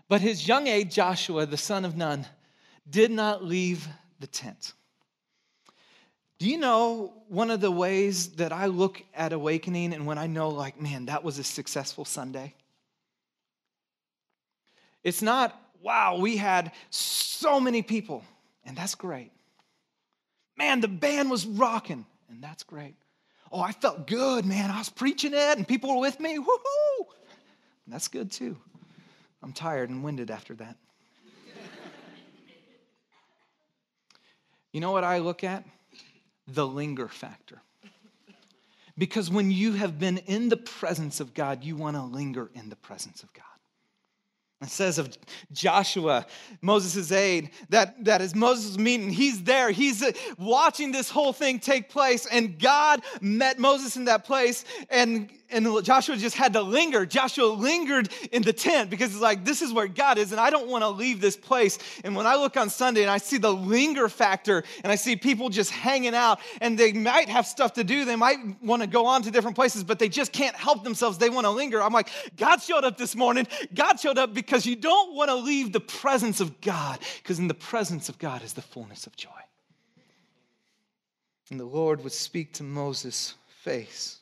But 0.09 0.21
his 0.21 0.47
young 0.47 0.67
aide, 0.67 0.91
Joshua, 0.91 1.45
the 1.45 1.57
son 1.57 1.85
of 1.85 1.95
Nun, 1.95 2.25
did 2.89 3.11
not 3.11 3.43
leave 3.43 3.87
the 4.19 4.27
tent. 4.27 4.73
Do 6.39 6.49
you 6.49 6.57
know 6.57 7.13
one 7.27 7.51
of 7.51 7.61
the 7.61 7.71
ways 7.71 8.29
that 8.33 8.51
I 8.51 8.67
look 8.67 9.03
at 9.13 9.33
awakening 9.33 9.93
and 9.93 10.05
when 10.05 10.17
I 10.17 10.27
know, 10.27 10.49
like, 10.49 10.79
man, 10.79 11.05
that 11.05 11.23
was 11.23 11.37
a 11.37 11.43
successful 11.43 12.05
Sunday? 12.05 12.53
It's 15.09 15.23
not, 15.23 15.59
wow, 15.81 16.17
we 16.17 16.37
had 16.37 16.71
so 16.91 17.59
many 17.59 17.81
people, 17.81 18.23
and 18.63 18.77
that's 18.77 18.93
great. 18.93 19.31
Man, 20.55 20.81
the 20.81 20.87
band 20.87 21.31
was 21.31 21.47
rocking, 21.47 22.05
and 22.29 22.43
that's 22.43 22.61
great. 22.61 22.93
Oh, 23.51 23.59
I 23.59 23.71
felt 23.71 24.05
good, 24.05 24.45
man. 24.45 24.69
I 24.69 24.77
was 24.77 24.89
preaching 24.89 25.33
it, 25.33 25.57
and 25.57 25.67
people 25.67 25.95
were 25.95 25.99
with 25.99 26.19
me. 26.19 26.37
Woohoo! 26.37 27.05
That's 27.87 28.07
good 28.07 28.31
too. 28.31 28.55
I'm 29.41 29.51
tired 29.51 29.89
and 29.89 30.03
winded 30.03 30.29
after 30.29 30.53
that. 30.55 30.77
you 34.71 34.79
know 34.79 34.91
what 34.91 35.03
I 35.03 35.17
look 35.17 35.43
at? 35.43 35.65
The 36.47 36.67
linger 36.67 37.07
factor. 37.07 37.63
Because 38.95 39.31
when 39.31 39.49
you 39.49 39.73
have 39.73 39.97
been 39.97 40.19
in 40.19 40.49
the 40.49 40.57
presence 40.57 41.19
of 41.19 41.33
God, 41.33 41.63
you 41.63 41.75
want 41.75 41.95
to 41.95 42.03
linger 42.03 42.51
in 42.53 42.69
the 42.69 42.75
presence 42.75 43.23
of 43.23 43.33
God. 43.33 43.45
It 44.61 44.69
says 44.69 44.97
of 44.97 45.17
Joshua, 45.53 46.25
Moses' 46.61 47.13
aide, 47.13 47.51
that, 47.69 48.03
that 48.03 48.21
as 48.21 48.35
Moses 48.35 48.77
meeting, 48.77 49.09
he's 49.09 49.43
there. 49.43 49.71
He's 49.71 50.03
uh, 50.03 50.11
watching 50.37 50.91
this 50.91 51.09
whole 51.09 51.31
thing 51.31 51.59
take 51.59 51.89
place, 51.89 52.25
and 52.25 52.59
God 52.59 53.01
met 53.21 53.57
Moses 53.57 53.95
in 53.95 54.05
that 54.05 54.25
place, 54.25 54.65
and 54.89 55.29
and 55.51 55.67
Joshua 55.83 56.15
just 56.15 56.35
had 56.35 56.53
to 56.53 56.61
linger. 56.61 57.05
Joshua 57.05 57.45
lingered 57.45 58.09
in 58.31 58.41
the 58.41 58.53
tent 58.53 58.89
because 58.89 59.11
it's 59.11 59.21
like, 59.21 59.45
this 59.45 59.61
is 59.61 59.73
where 59.73 59.87
God 59.87 60.17
is, 60.17 60.31
and 60.31 60.39
I 60.39 60.49
don't 60.49 60.67
want 60.67 60.83
to 60.83 60.89
leave 60.89 61.21
this 61.21 61.35
place. 61.35 61.77
And 62.03 62.15
when 62.15 62.27
I 62.27 62.35
look 62.35 62.57
on 62.57 62.69
Sunday 62.69 63.01
and 63.01 63.09
I 63.09 63.17
see 63.17 63.37
the 63.37 63.53
linger 63.53 64.09
factor, 64.09 64.63
and 64.83 64.91
I 64.91 64.95
see 64.95 65.15
people 65.15 65.49
just 65.49 65.71
hanging 65.71 66.15
out, 66.15 66.39
and 66.61 66.77
they 66.77 66.93
might 66.93 67.29
have 67.29 67.45
stuff 67.45 67.73
to 67.73 67.83
do, 67.83 68.05
they 68.05 68.15
might 68.15 68.37
want 68.61 68.81
to 68.81 68.87
go 68.87 69.05
on 69.05 69.23
to 69.23 69.31
different 69.31 69.55
places, 69.55 69.83
but 69.83 69.99
they 69.99 70.09
just 70.09 70.31
can't 70.31 70.55
help 70.55 70.83
themselves. 70.83 71.17
They 71.17 71.29
want 71.29 71.45
to 71.45 71.51
linger. 71.51 71.81
I'm 71.81 71.93
like, 71.93 72.09
God 72.37 72.61
showed 72.61 72.83
up 72.83 72.97
this 72.97 73.15
morning. 73.15 73.47
God 73.73 73.99
showed 73.99 74.17
up 74.17 74.33
because 74.33 74.65
you 74.65 74.75
don't 74.75 75.15
want 75.15 75.29
to 75.29 75.35
leave 75.35 75.73
the 75.73 75.79
presence 75.79 76.39
of 76.39 76.61
God, 76.61 76.99
because 77.21 77.39
in 77.39 77.47
the 77.47 77.53
presence 77.53 78.09
of 78.09 78.19
God 78.19 78.43
is 78.43 78.53
the 78.53 78.61
fullness 78.61 79.07
of 79.07 79.15
joy. 79.15 79.29
And 81.49 81.59
the 81.59 81.65
Lord 81.65 82.03
would 82.03 82.13
speak 82.13 82.53
to 82.53 82.63
Moses 82.63 83.33
face 83.63 84.18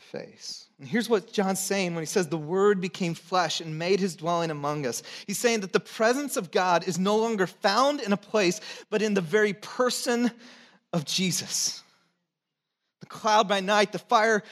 face. 0.00 0.66
And 0.78 0.88
here's 0.88 1.08
what 1.08 1.32
John's 1.32 1.60
saying 1.60 1.94
when 1.94 2.02
he 2.02 2.06
says, 2.06 2.28
The 2.28 2.38
Word 2.38 2.80
became 2.80 3.14
flesh 3.14 3.60
and 3.60 3.78
made 3.78 4.00
his 4.00 4.16
dwelling 4.16 4.50
among 4.50 4.86
us. 4.86 5.02
He's 5.26 5.38
saying 5.38 5.60
that 5.60 5.72
the 5.72 5.80
presence 5.80 6.36
of 6.36 6.50
God 6.50 6.86
is 6.88 6.98
no 6.98 7.16
longer 7.16 7.46
found 7.46 8.00
in 8.00 8.12
a 8.12 8.16
place, 8.16 8.60
but 8.90 9.02
in 9.02 9.14
the 9.14 9.20
very 9.20 9.52
person 9.52 10.30
of 10.92 11.04
Jesus. 11.04 11.82
The 13.00 13.06
cloud 13.06 13.48
by 13.48 13.60
night, 13.60 13.92
the 13.92 13.98
fire 13.98 14.42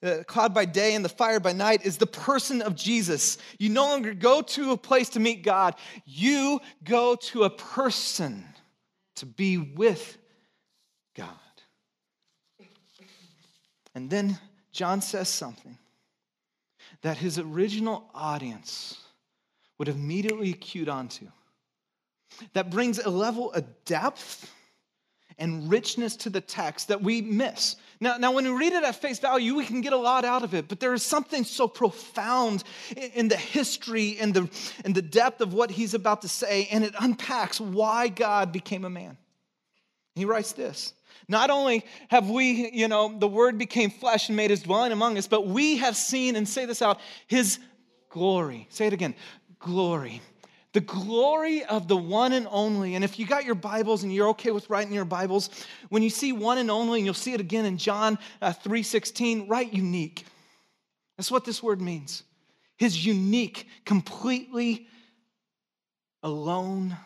the 0.00 0.24
cloud 0.28 0.54
by 0.54 0.64
day 0.64 0.94
and 0.94 1.04
the 1.04 1.08
fire 1.08 1.40
by 1.40 1.52
night 1.52 1.84
is 1.84 1.96
the 1.96 2.06
person 2.06 2.62
of 2.62 2.76
Jesus. 2.76 3.36
You 3.58 3.68
no 3.68 3.84
longer 3.86 4.14
go 4.14 4.42
to 4.42 4.70
a 4.70 4.76
place 4.76 5.08
to 5.10 5.20
meet 5.20 5.42
God, 5.42 5.74
you 6.04 6.60
go 6.84 7.16
to 7.16 7.44
a 7.44 7.50
person 7.50 8.44
to 9.16 9.26
be 9.26 9.58
with 9.58 10.16
God. 11.16 11.28
And 13.94 14.08
then 14.08 14.38
John 14.78 15.00
says 15.00 15.28
something 15.28 15.76
that 17.02 17.16
his 17.16 17.36
original 17.36 18.08
audience 18.14 18.96
would 19.76 19.88
immediately 19.88 20.52
cued 20.52 20.88
onto. 20.88 21.26
That 22.52 22.70
brings 22.70 23.00
a 23.00 23.10
level 23.10 23.50
of 23.50 23.64
depth 23.84 24.48
and 25.36 25.68
richness 25.68 26.14
to 26.18 26.30
the 26.30 26.40
text 26.40 26.86
that 26.88 27.02
we 27.02 27.20
miss. 27.20 27.74
Now, 27.98 28.18
now, 28.18 28.30
when 28.30 28.44
we 28.44 28.52
read 28.52 28.72
it 28.72 28.84
at 28.84 28.94
face 28.94 29.18
value, 29.18 29.56
we 29.56 29.66
can 29.66 29.80
get 29.80 29.92
a 29.92 29.96
lot 29.96 30.24
out 30.24 30.44
of 30.44 30.54
it, 30.54 30.68
but 30.68 30.78
there 30.78 30.94
is 30.94 31.02
something 31.02 31.42
so 31.42 31.66
profound 31.66 32.62
in 33.14 33.26
the 33.26 33.36
history 33.36 34.16
and 34.20 34.32
the, 34.32 34.48
and 34.84 34.94
the 34.94 35.02
depth 35.02 35.40
of 35.40 35.54
what 35.54 35.72
he's 35.72 35.94
about 35.94 36.22
to 36.22 36.28
say, 36.28 36.68
and 36.70 36.84
it 36.84 36.94
unpacks 37.00 37.60
why 37.60 38.06
God 38.06 38.52
became 38.52 38.84
a 38.84 38.90
man. 38.90 39.18
He 40.14 40.24
writes 40.24 40.52
this 40.52 40.92
not 41.28 41.50
only 41.50 41.84
have 42.08 42.30
we, 42.30 42.70
you 42.72 42.88
know, 42.88 43.14
the 43.16 43.28
word 43.28 43.58
became 43.58 43.90
flesh 43.90 44.28
and 44.28 44.36
made 44.36 44.50
his 44.50 44.62
dwelling 44.62 44.92
among 44.92 45.18
us, 45.18 45.26
but 45.26 45.46
we 45.46 45.76
have 45.76 45.96
seen, 45.96 46.36
and 46.36 46.48
say 46.48 46.64
this 46.64 46.80
out, 46.80 47.00
his 47.26 47.58
glory. 48.08 48.66
Say 48.70 48.86
it 48.86 48.92
again 48.92 49.14
glory. 49.60 50.22
The 50.72 50.80
glory 50.80 51.64
of 51.64 51.88
the 51.88 51.96
one 51.96 52.32
and 52.32 52.46
only. 52.50 52.94
And 52.94 53.02
if 53.02 53.18
you 53.18 53.26
got 53.26 53.44
your 53.44 53.54
Bibles 53.54 54.02
and 54.02 54.12
you're 54.12 54.28
okay 54.28 54.50
with 54.50 54.68
writing 54.70 54.92
your 54.92 55.04
Bibles, 55.04 55.50
when 55.88 56.02
you 56.02 56.10
see 56.10 56.32
one 56.32 56.58
and 56.58 56.70
only, 56.70 57.00
and 57.00 57.06
you'll 57.06 57.14
see 57.14 57.32
it 57.32 57.40
again 57.40 57.64
in 57.64 57.78
John 57.78 58.18
uh, 58.40 58.52
3:16, 58.52 59.48
write 59.48 59.72
unique. 59.72 60.26
That's 61.16 61.30
what 61.30 61.44
this 61.44 61.62
word 61.62 61.80
means. 61.80 62.22
His 62.76 63.04
unique, 63.04 63.66
completely 63.84 64.86
alone, 66.22 66.96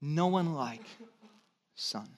no 0.00 0.28
one 0.28 0.54
like 0.54 0.84
Son. 1.74 2.08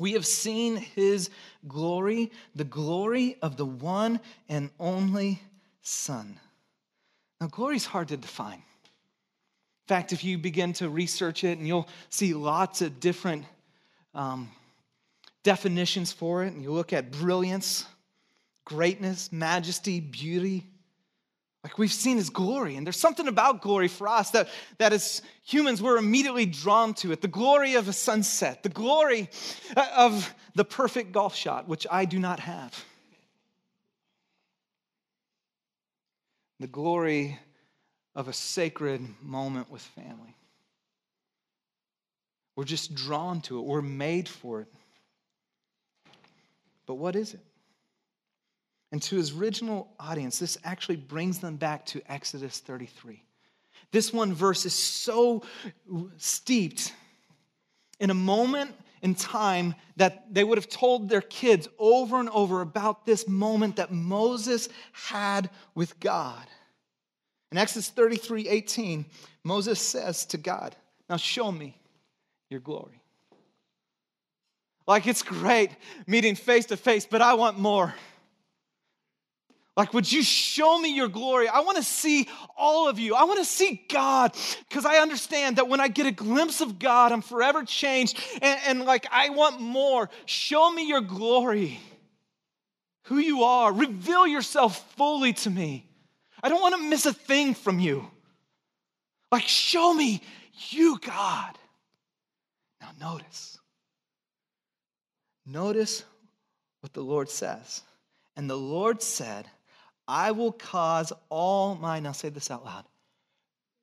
We 0.00 0.12
have 0.14 0.24
seen 0.24 0.76
his 0.76 1.28
glory, 1.68 2.32
the 2.54 2.64
glory 2.64 3.36
of 3.42 3.58
the 3.58 3.66
one 3.66 4.18
and 4.48 4.70
only 4.80 5.42
Son. 5.82 6.40
Now, 7.38 7.48
glory 7.48 7.76
is 7.76 7.84
hard 7.84 8.08
to 8.08 8.16
define. 8.16 8.54
In 8.54 9.88
fact, 9.88 10.14
if 10.14 10.24
you 10.24 10.38
begin 10.38 10.72
to 10.74 10.88
research 10.88 11.44
it, 11.44 11.58
and 11.58 11.66
you'll 11.66 11.88
see 12.08 12.32
lots 12.32 12.80
of 12.80 12.98
different 12.98 13.44
um, 14.14 14.50
definitions 15.42 16.12
for 16.12 16.44
it, 16.44 16.54
and 16.54 16.62
you 16.62 16.72
look 16.72 16.94
at 16.94 17.12
brilliance, 17.12 17.84
greatness, 18.64 19.30
majesty, 19.30 20.00
beauty, 20.00 20.66
like 21.62 21.76
we've 21.76 21.92
seen 21.92 22.16
his 22.16 22.30
glory, 22.30 22.76
and 22.76 22.86
there's 22.86 22.98
something 22.98 23.28
about 23.28 23.60
glory 23.60 23.88
for 23.88 24.08
us 24.08 24.30
that, 24.30 24.48
that 24.78 24.94
as 24.94 25.20
humans 25.44 25.82
we're 25.82 25.98
immediately 25.98 26.46
drawn 26.46 26.94
to 26.94 27.12
it. 27.12 27.20
The 27.20 27.28
glory 27.28 27.74
of 27.74 27.86
a 27.86 27.92
sunset, 27.92 28.62
the 28.62 28.70
glory 28.70 29.28
uh, 29.76 29.86
of 29.94 30.34
the 30.54 30.64
perfect 30.64 31.12
golf 31.12 31.34
shot, 31.34 31.68
which 31.68 31.86
I 31.90 32.06
do 32.06 32.18
not 32.18 32.40
have. 32.40 32.84
The 36.60 36.66
glory 36.66 37.38
of 38.14 38.28
a 38.28 38.32
sacred 38.32 39.02
moment 39.22 39.70
with 39.70 39.82
family. 39.82 40.34
We're 42.56 42.64
just 42.64 42.94
drawn 42.94 43.42
to 43.42 43.58
it, 43.58 43.62
we're 43.62 43.82
made 43.82 44.28
for 44.28 44.62
it. 44.62 44.68
But 46.86 46.94
what 46.94 47.16
is 47.16 47.34
it? 47.34 47.40
And 48.92 49.00
to 49.02 49.16
his 49.16 49.36
original 49.36 49.88
audience, 50.00 50.38
this 50.38 50.58
actually 50.64 50.96
brings 50.96 51.38
them 51.38 51.56
back 51.56 51.86
to 51.86 52.02
Exodus 52.10 52.58
33. 52.58 53.22
This 53.92 54.12
one 54.12 54.32
verse 54.32 54.66
is 54.66 54.74
so 54.74 55.42
steeped 56.16 56.92
in 57.98 58.10
a 58.10 58.14
moment 58.14 58.74
in 59.02 59.14
time 59.14 59.74
that 59.96 60.32
they 60.32 60.44
would 60.44 60.58
have 60.58 60.68
told 60.68 61.08
their 61.08 61.20
kids 61.20 61.68
over 61.78 62.18
and 62.18 62.28
over 62.30 62.60
about 62.60 63.06
this 63.06 63.26
moment 63.26 63.76
that 63.76 63.92
Moses 63.92 64.68
had 64.92 65.50
with 65.74 65.98
God. 66.00 66.46
In 67.52 67.58
Exodus 67.58 67.88
33 67.88 68.48
18, 68.48 69.06
Moses 69.42 69.80
says 69.80 70.26
to 70.26 70.36
God, 70.36 70.76
Now 71.08 71.16
show 71.16 71.50
me 71.50 71.76
your 72.48 72.60
glory. 72.60 73.00
Like 74.86 75.06
it's 75.06 75.22
great 75.22 75.70
meeting 76.06 76.34
face 76.34 76.66
to 76.66 76.76
face, 76.76 77.06
but 77.06 77.22
I 77.22 77.34
want 77.34 77.58
more. 77.58 77.94
Like, 79.80 79.94
would 79.94 80.12
you 80.12 80.22
show 80.22 80.78
me 80.78 80.94
your 80.94 81.08
glory? 81.08 81.48
I 81.48 81.60
want 81.60 81.78
to 81.78 81.82
see 81.82 82.28
all 82.54 82.86
of 82.86 82.98
you. 82.98 83.14
I 83.14 83.24
want 83.24 83.38
to 83.38 83.46
see 83.46 83.82
God 83.88 84.36
because 84.68 84.84
I 84.84 84.96
understand 84.96 85.56
that 85.56 85.68
when 85.68 85.80
I 85.80 85.88
get 85.88 86.04
a 86.04 86.10
glimpse 86.10 86.60
of 86.60 86.78
God, 86.78 87.12
I'm 87.12 87.22
forever 87.22 87.64
changed. 87.64 88.22
And, 88.42 88.60
and, 88.66 88.80
like, 88.84 89.06
I 89.10 89.30
want 89.30 89.58
more. 89.58 90.10
Show 90.26 90.70
me 90.70 90.86
your 90.86 91.00
glory, 91.00 91.80
who 93.04 93.16
you 93.16 93.44
are. 93.44 93.72
Reveal 93.72 94.26
yourself 94.26 94.94
fully 94.98 95.32
to 95.32 95.48
me. 95.48 95.88
I 96.42 96.50
don't 96.50 96.60
want 96.60 96.74
to 96.74 96.82
miss 96.82 97.06
a 97.06 97.14
thing 97.14 97.54
from 97.54 97.78
you. 97.80 98.06
Like, 99.32 99.48
show 99.48 99.94
me 99.94 100.20
you, 100.68 100.98
God. 100.98 101.56
Now, 102.82 102.90
notice. 103.00 103.58
Notice 105.46 106.04
what 106.82 106.92
the 106.92 107.00
Lord 107.00 107.30
says. 107.30 107.80
And 108.36 108.50
the 108.50 108.58
Lord 108.58 109.00
said, 109.00 109.48
I 110.10 110.32
will 110.32 110.50
cause 110.50 111.12
all 111.28 111.76
my, 111.76 112.00
now 112.00 112.10
say 112.10 112.30
this 112.30 112.50
out 112.50 112.64
loud, 112.64 112.84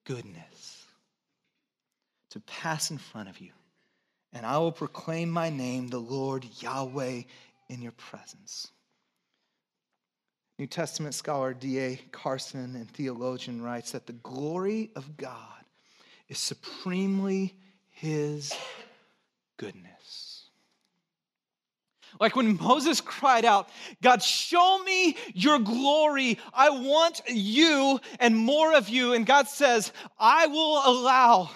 goodness 0.05 0.83
to 2.31 2.41
pass 2.41 2.91
in 2.91 2.97
front 2.97 3.29
of 3.29 3.39
you. 3.39 3.51
And 4.33 4.45
I 4.45 4.57
will 4.57 4.73
proclaim 4.73 5.29
my 5.29 5.49
name, 5.49 5.87
the 5.87 5.99
Lord 5.99 6.45
Yahweh, 6.59 7.21
in 7.69 7.81
your 7.81 7.93
presence. 7.93 8.67
New 10.59 10.67
Testament 10.67 11.15
scholar 11.15 11.53
D.A. 11.53 11.97
Carson 12.11 12.75
and 12.75 12.91
theologian 12.91 13.61
writes 13.61 13.91
that 13.91 14.05
the 14.05 14.13
glory 14.13 14.91
of 14.95 15.15
God 15.15 15.63
is 16.27 16.39
supremely 16.39 17.55
his 17.89 18.53
goodness. 19.55 19.96
Like 22.19 22.36
when 22.36 22.58
Moses 22.58 23.01
cried 23.01 23.45
out, 23.45 23.69
God, 24.01 24.21
show 24.23 24.82
me 24.84 25.15
your 25.34 25.60
glory. 25.60 26.39
I 26.53 26.69
want 26.69 27.21
you 27.27 27.99
and 28.19 28.36
more 28.36 28.73
of 28.73 28.89
you. 28.89 29.13
And 29.13 29.25
God 29.25 29.47
says, 29.47 29.91
I 30.19 30.47
will 30.47 30.82
allow 30.86 31.51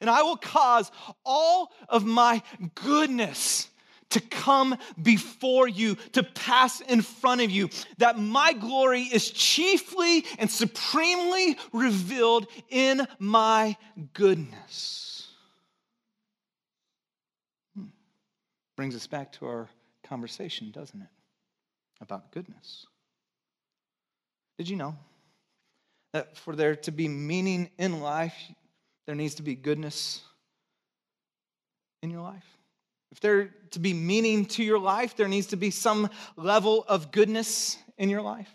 and 0.00 0.10
I 0.10 0.22
will 0.22 0.36
cause 0.36 0.90
all 1.24 1.72
of 1.88 2.04
my 2.04 2.42
goodness 2.74 3.68
to 4.10 4.20
come 4.20 4.76
before 5.02 5.66
you, 5.66 5.96
to 6.12 6.22
pass 6.22 6.80
in 6.80 7.02
front 7.02 7.40
of 7.40 7.50
you, 7.50 7.68
that 7.98 8.18
my 8.18 8.52
glory 8.52 9.02
is 9.02 9.30
chiefly 9.30 10.24
and 10.38 10.50
supremely 10.50 11.58
revealed 11.72 12.46
in 12.68 13.06
my 13.18 13.76
goodness. 14.12 15.13
Brings 18.76 18.94
us 18.96 19.06
back 19.06 19.32
to 19.32 19.46
our 19.46 19.68
conversation, 20.02 20.70
doesn't 20.70 21.00
it? 21.00 21.08
About 22.00 22.32
goodness. 22.32 22.86
Did 24.58 24.68
you 24.68 24.76
know 24.76 24.96
that 26.12 26.36
for 26.36 26.54
there 26.54 26.76
to 26.76 26.92
be 26.92 27.08
meaning 27.08 27.70
in 27.78 28.00
life, 28.00 28.34
there 29.06 29.14
needs 29.14 29.36
to 29.36 29.42
be 29.42 29.54
goodness 29.54 30.20
in 32.02 32.10
your 32.10 32.22
life? 32.22 32.44
If 33.12 33.20
there 33.20 33.54
to 33.70 33.78
be 33.78 33.94
meaning 33.94 34.46
to 34.46 34.64
your 34.64 34.78
life, 34.78 35.16
there 35.16 35.28
needs 35.28 35.48
to 35.48 35.56
be 35.56 35.70
some 35.70 36.10
level 36.36 36.84
of 36.88 37.12
goodness 37.12 37.78
in 37.96 38.10
your 38.10 38.22
life. 38.22 38.52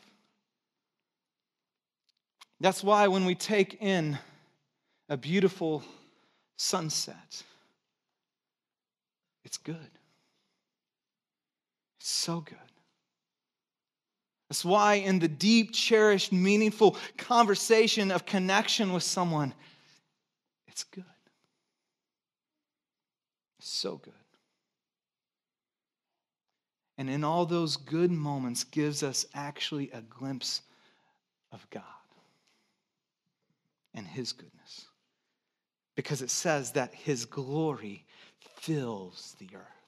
That's 2.59 2.83
why 2.83 3.07
when 3.07 3.23
we 3.23 3.35
take 3.35 3.81
in 3.81 4.17
a 5.07 5.15
beautiful 5.15 5.83
sunset, 6.57 7.43
it's 9.45 9.57
good. 9.57 9.98
So 12.09 12.41
good. 12.41 12.57
That's 14.49 14.65
why, 14.65 14.95
in 14.95 15.19
the 15.19 15.27
deep, 15.27 15.71
cherished, 15.71 16.31
meaningful 16.31 16.97
conversation 17.17 18.09
of 18.09 18.25
connection 18.25 18.91
with 18.91 19.03
someone, 19.03 19.53
it's 20.67 20.83
good. 20.83 21.03
So 23.59 23.97
good. 23.97 24.13
And 26.97 27.11
in 27.11 27.23
all 27.23 27.45
those 27.45 27.77
good 27.77 28.11
moments, 28.11 28.63
gives 28.63 29.03
us 29.03 29.27
actually 29.35 29.91
a 29.91 30.01
glimpse 30.01 30.63
of 31.51 31.65
God 31.69 31.83
and 33.93 34.07
His 34.07 34.33
goodness. 34.33 34.87
Because 35.95 36.23
it 36.23 36.31
says 36.31 36.71
that 36.71 36.91
His 36.91 37.25
glory 37.25 38.07
fills 38.39 39.35
the 39.37 39.49
earth 39.55 39.78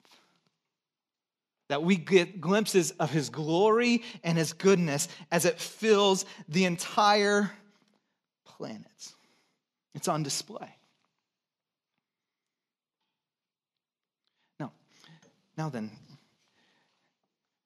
that 1.72 1.84
we 1.84 1.96
get 1.96 2.42
glimpses 2.42 2.92
of 3.00 3.10
his 3.10 3.30
glory 3.30 4.04
and 4.26 4.38
his 4.38 4.52
goodness 4.52 5.08
as 5.32 5.46
it 5.46 5.58
fills 5.58 6.26
the 6.50 6.66
entire 6.66 7.50
planet. 8.44 9.14
It's 9.96 10.10
on 10.10 10.22
display. 10.22 10.68
Now, 14.60 14.74
now 15.58 15.70
then, 15.70 15.92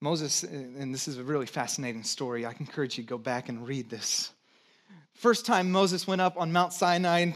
Moses, 0.01 0.43
and 0.43 0.93
this 0.93 1.07
is 1.07 1.17
a 1.17 1.23
really 1.23 1.47
fascinating 1.47 2.03
story. 2.03 2.45
I 2.45 2.51
encourage 2.59 2.99
you 2.99 3.03
to 3.03 3.09
go 3.09 3.17
back 3.17 3.49
and 3.49 3.67
read 3.67 3.89
this. 3.89 4.29
First 5.15 5.47
time 5.47 5.71
Moses 5.71 6.05
went 6.05 6.21
up 6.21 6.37
on 6.37 6.51
Mount 6.51 6.73
Sinai 6.73 7.31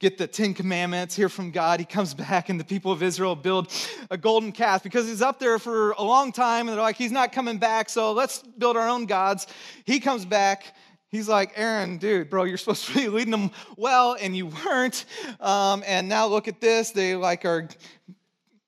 get 0.00 0.16
the 0.16 0.26
Ten 0.26 0.54
Commandments, 0.54 1.14
hear 1.14 1.28
from 1.28 1.50
God. 1.50 1.78
He 1.78 1.86
comes 1.86 2.14
back, 2.26 2.48
and 2.48 2.58
the 2.58 2.64
people 2.64 2.90
of 2.90 3.02
Israel 3.02 3.36
build 3.36 3.70
a 4.10 4.16
golden 4.16 4.50
calf 4.50 4.82
because 4.82 5.06
he's 5.06 5.22
up 5.22 5.38
there 5.38 5.58
for 5.58 5.92
a 5.92 6.02
long 6.02 6.32
time, 6.32 6.68
and 6.68 6.76
they're 6.76 6.82
like, 6.82 6.96
he's 6.96 7.12
not 7.12 7.30
coming 7.30 7.58
back, 7.58 7.88
so 7.88 8.12
let's 8.12 8.42
build 8.42 8.76
our 8.76 8.88
own 8.88 9.06
gods. 9.06 9.46
He 9.84 10.00
comes 10.00 10.24
back. 10.24 10.74
He's 11.10 11.28
like, 11.28 11.52
Aaron, 11.56 11.98
dude, 11.98 12.30
bro, 12.30 12.44
you're 12.44 12.56
supposed 12.56 12.86
to 12.86 12.94
be 12.94 13.08
leading 13.08 13.32
them 13.32 13.50
well, 13.76 14.16
and 14.20 14.36
you 14.36 14.46
weren't. 14.46 15.04
Um, 15.40 15.84
and 15.86 16.08
now 16.08 16.26
look 16.26 16.48
at 16.48 16.60
this. 16.60 16.92
They 16.92 17.16
like 17.16 17.44
are 17.44 17.68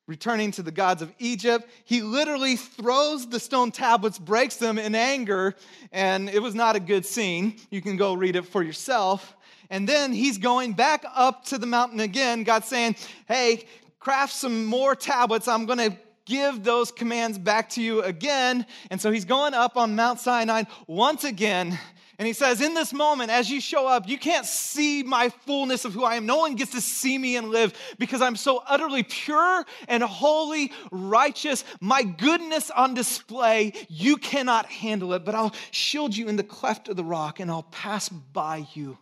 returning 0.09 0.51
to 0.51 0.63
the 0.63 0.73
gods 0.73 1.01
of 1.01 1.13
Egypt. 1.21 1.69
He 1.85 2.03
literally 2.03 2.57
throws 2.57 3.29
the 3.29 3.39
stone 3.39 3.71
tablets, 3.71 4.19
breaks 4.19 4.57
them 4.57 4.77
in 4.77 4.95
anger, 4.97 5.55
and 5.93 6.29
it 6.29 6.43
was 6.43 6.55
not 6.55 6.75
a 6.75 6.81
good 6.81 7.07
scene. 7.07 7.57
You 7.71 7.81
can 7.81 7.97
go 7.97 8.13
read 8.13 8.35
it 8.35 8.45
for 8.45 8.63
yourself. 8.63 9.37
And 9.71 9.89
then 9.89 10.13
he's 10.13 10.39
going 10.39 10.75
back 10.75 11.05
up 11.15 11.45
to 11.47 11.59
the 11.59 11.67
mountain 11.67 12.01
again. 12.01 12.45
God 12.45 12.65
saying, 12.65 12.97
Hey, 13.27 13.65
craft 14.01 14.35
some 14.35 14.65
more 14.65 14.95
tablets. 14.95 15.49
I'm 15.49 15.67
going 15.67 15.79
to 15.79 15.97
give 16.25 16.63
those 16.65 16.93
commands 16.93 17.39
back 17.39 17.71
to 17.71 17.83
you 17.83 18.03
again. 18.03 18.67
And 18.91 19.01
so 19.01 19.11
he's 19.11 19.25
going 19.25 19.55
up 19.55 19.77
on 19.77 19.97
Mount 19.97 20.21
Sinai 20.21 20.65
once 20.87 21.25
again. 21.25 21.79
And 22.19 22.27
he 22.27 22.35
says, 22.35 22.61
In 22.61 22.75
this 22.75 22.93
moment, 22.93 23.31
as 23.31 23.51
you 23.51 23.61
show 23.61 23.89
up, 23.89 24.09
you 24.09 24.19
can't 24.19 24.47
see 24.47 25.03
my 25.03 25.29
fullness 25.29 25.85
of 25.85 25.93
who 25.93 26.05
I 26.05 26.15
am. 26.15 26.27
No 26.27 26.39
one 26.39 26.55
gets 26.55 26.73
to 26.73 26.81
see 26.81 27.19
me 27.19 27.37
and 27.37 27.51
live 27.51 27.73
because 27.99 28.23
I'm 28.23 28.37
so 28.37 28.63
utterly 28.67 29.03
pure 29.03 29.65
and 29.89 30.03
holy, 30.03 30.71
righteous. 30.91 31.65
My 31.81 32.03
goodness 32.03 32.71
on 32.71 32.95
display, 32.95 33.73
you 33.89 34.19
cannot 34.19 34.67
handle 34.67 35.15
it. 35.15 35.25
But 35.25 35.35
I'll 35.35 35.55
shield 35.71 36.17
you 36.17 36.29
in 36.29 36.37
the 36.37 36.45
cleft 36.45 36.89
of 36.89 36.97
the 36.97 37.05
rock 37.05 37.41
and 37.41 37.51
I'll 37.51 37.65
pass 37.65 38.09
by 38.09 38.67
you. 38.75 38.99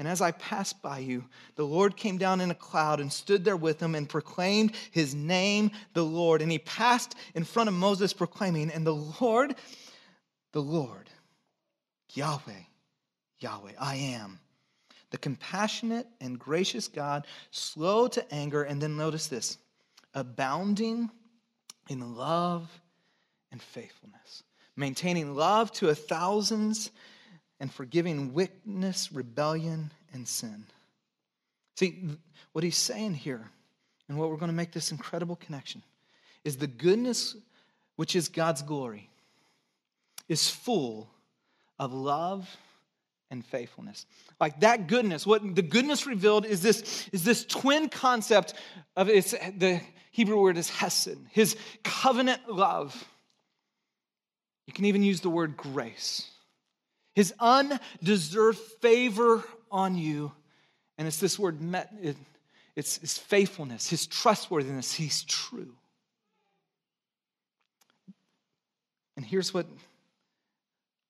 And 0.00 0.08
as 0.08 0.22
I 0.22 0.30
passed 0.30 0.80
by 0.80 1.00
you, 1.00 1.26
the 1.56 1.66
Lord 1.66 1.94
came 1.94 2.16
down 2.16 2.40
in 2.40 2.50
a 2.50 2.54
cloud 2.54 3.00
and 3.00 3.12
stood 3.12 3.44
there 3.44 3.58
with 3.58 3.82
him 3.82 3.94
and 3.94 4.08
proclaimed 4.08 4.72
his 4.92 5.14
name, 5.14 5.72
the 5.92 6.02
Lord. 6.02 6.40
And 6.40 6.50
he 6.50 6.58
passed 6.58 7.16
in 7.34 7.44
front 7.44 7.68
of 7.68 7.74
Moses, 7.74 8.14
proclaiming, 8.14 8.70
And 8.70 8.86
the 8.86 8.94
Lord, 8.94 9.56
the 10.52 10.62
Lord, 10.62 11.10
Yahweh, 12.14 12.62
Yahweh, 13.40 13.72
I 13.78 13.96
am, 13.96 14.40
the 15.10 15.18
compassionate 15.18 16.06
and 16.18 16.38
gracious 16.38 16.88
God, 16.88 17.26
slow 17.50 18.08
to 18.08 18.34
anger. 18.34 18.62
And 18.62 18.80
then 18.80 18.96
notice 18.96 19.26
this 19.26 19.58
abounding 20.14 21.10
in 21.90 22.16
love 22.16 22.70
and 23.52 23.60
faithfulness, 23.60 24.44
maintaining 24.76 25.34
love 25.34 25.70
to 25.72 25.90
a 25.90 25.94
thousands 25.94 26.90
and 27.60 27.72
forgiving 27.72 28.32
wickedness, 28.32 29.12
rebellion, 29.12 29.92
and 30.12 30.26
sin. 30.26 30.64
See, 31.76 32.08
what 32.52 32.64
he's 32.64 32.76
saying 32.76 33.14
here, 33.14 33.48
and 34.08 34.18
what 34.18 34.30
we're 34.30 34.36
going 34.36 34.50
to 34.50 34.56
make 34.56 34.72
this 34.72 34.90
incredible 34.90 35.36
connection, 35.36 35.82
is 36.42 36.56
the 36.56 36.66
goodness, 36.66 37.36
which 37.96 38.16
is 38.16 38.28
God's 38.28 38.62
glory, 38.62 39.08
is 40.28 40.48
full 40.48 41.08
of 41.78 41.92
love 41.92 42.48
and 43.30 43.44
faithfulness. 43.44 44.06
Like 44.40 44.60
that 44.60 44.86
goodness, 44.88 45.26
what 45.26 45.54
the 45.54 45.62
goodness 45.62 46.06
revealed 46.06 46.46
is 46.46 46.62
this, 46.62 47.08
is 47.12 47.24
this 47.24 47.44
twin 47.44 47.88
concept 47.88 48.54
of 48.96 49.08
it's 49.08 49.32
the 49.32 49.80
Hebrew 50.10 50.40
word 50.40 50.56
is 50.56 50.68
hesed, 50.68 51.18
his 51.30 51.56
covenant 51.84 52.48
love. 52.48 53.08
You 54.66 54.72
can 54.72 54.86
even 54.86 55.02
use 55.02 55.20
the 55.20 55.30
word 55.30 55.56
grace 55.56 56.28
his 57.20 57.34
undeserved 57.38 58.58
favor 58.80 59.44
on 59.70 59.94
you. 59.94 60.32
And 60.96 61.06
it's 61.06 61.18
this 61.18 61.38
word 61.38 61.60
met, 61.60 61.92
it, 62.02 62.16
it's 62.74 62.96
his 62.96 63.18
faithfulness, 63.18 63.90
his 63.90 64.06
trustworthiness. 64.06 64.94
He's 64.94 65.22
true. 65.24 65.74
And 69.16 69.26
here's 69.26 69.52
what 69.52 69.66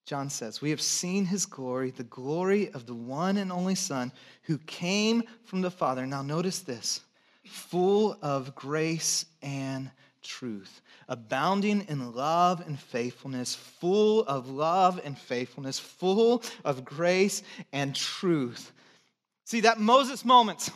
John 0.04 0.30
says 0.30 0.60
We 0.60 0.70
have 0.70 0.80
seen 0.80 1.26
his 1.26 1.46
glory, 1.46 1.92
the 1.92 2.02
glory 2.02 2.72
of 2.72 2.86
the 2.86 2.94
one 2.94 3.36
and 3.36 3.52
only 3.52 3.76
Son 3.76 4.10
who 4.42 4.58
came 4.58 5.22
from 5.44 5.60
the 5.60 5.70
Father. 5.70 6.06
Now, 6.06 6.22
notice 6.22 6.58
this 6.58 7.02
full 7.46 8.18
of 8.20 8.56
grace 8.56 9.26
and 9.42 9.92
truth, 10.22 10.80
abounding 11.09 11.87
in 11.88 12.14
love 12.14 12.62
and 12.66 12.78
faithfulness, 12.78 13.54
full 13.54 14.24
of 14.24 14.48
love 14.48 15.00
and 15.04 15.18
faithfulness, 15.18 15.78
full 15.78 16.42
of 16.64 16.85
grace 16.85 17.42
and 17.72 17.94
truth. 17.94 18.72
See, 19.44 19.61
that 19.61 19.80
Moses 19.80 20.24
moment 20.24 20.70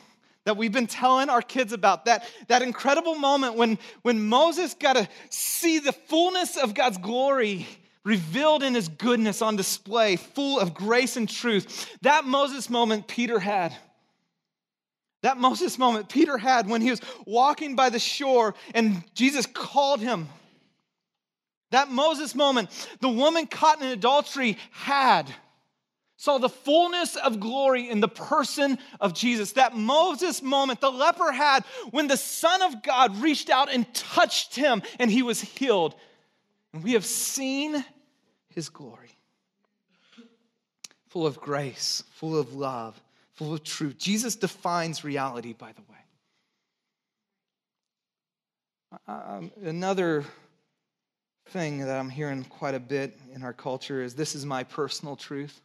that 0.44 0.56
we've 0.56 0.72
been 0.72 0.86
telling 0.86 1.30
our 1.30 1.42
kids 1.42 1.72
about, 1.72 2.04
that, 2.04 2.28
that 2.48 2.62
incredible 2.62 3.14
moment 3.14 3.54
when, 3.54 3.78
when 4.02 4.26
Moses 4.26 4.74
got 4.74 4.94
to 4.94 5.08
see 5.30 5.78
the 5.78 5.92
fullness 5.92 6.56
of 6.56 6.74
God's 6.74 6.98
glory 6.98 7.66
revealed 8.04 8.62
in 8.62 8.74
his 8.74 8.88
goodness 8.88 9.40
on 9.40 9.56
display, 9.56 10.16
full 10.16 10.60
of 10.60 10.74
grace 10.74 11.16
and 11.16 11.28
truth. 11.28 11.96
That 12.02 12.26
Moses 12.26 12.68
moment 12.68 13.08
Peter 13.08 13.38
had. 13.38 13.74
That 15.24 15.38
Moses 15.38 15.78
moment 15.78 16.10
Peter 16.10 16.36
had 16.36 16.68
when 16.68 16.82
he 16.82 16.90
was 16.90 17.00
walking 17.24 17.76
by 17.76 17.88
the 17.88 17.98
shore 17.98 18.54
and 18.74 19.02
Jesus 19.14 19.46
called 19.46 20.00
him. 20.00 20.28
That 21.70 21.90
Moses 21.90 22.34
moment 22.34 22.68
the 23.00 23.08
woman 23.08 23.46
caught 23.46 23.80
in 23.80 23.88
adultery 23.88 24.58
had. 24.70 25.34
saw 26.18 26.36
the 26.36 26.50
fullness 26.50 27.16
of 27.16 27.40
glory 27.40 27.88
in 27.88 28.00
the 28.00 28.08
person 28.08 28.78
of 29.00 29.14
Jesus. 29.14 29.52
That 29.52 29.74
Moses 29.74 30.42
moment 30.42 30.82
the 30.82 30.92
leper 30.92 31.32
had 31.32 31.64
when 31.90 32.06
the 32.06 32.18
Son 32.18 32.60
of 32.60 32.82
God 32.82 33.16
reached 33.22 33.48
out 33.48 33.72
and 33.72 33.92
touched 33.94 34.54
him 34.54 34.82
and 34.98 35.10
he 35.10 35.22
was 35.22 35.40
healed. 35.40 35.94
And 36.74 36.84
we 36.84 36.92
have 36.92 37.06
seen 37.06 37.82
his 38.50 38.68
glory. 38.68 39.16
Full 41.08 41.26
of 41.26 41.40
grace, 41.40 42.02
full 42.12 42.38
of 42.38 42.52
love, 42.54 43.00
full 43.34 43.52
of 43.54 43.64
truth. 43.64 43.98
Jesus 43.98 44.36
defines 44.36 45.04
reality, 45.04 45.52
by 45.52 45.72
the 45.72 45.82
way. 45.82 45.88
Um, 49.08 49.50
another 49.62 50.24
thing 51.48 51.78
that 51.78 51.98
I'm 51.98 52.10
hearing 52.10 52.44
quite 52.44 52.74
a 52.74 52.80
bit 52.80 53.18
in 53.34 53.42
our 53.42 53.52
culture 53.52 54.02
is 54.02 54.14
this 54.14 54.34
is 54.34 54.46
my 54.46 54.64
personal 54.64 55.16
truth. 55.16 55.60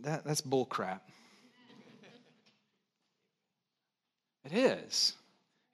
That, 0.00 0.24
that's 0.24 0.40
bullcrap. 0.40 1.00
It 4.44 4.52
is. 4.52 5.14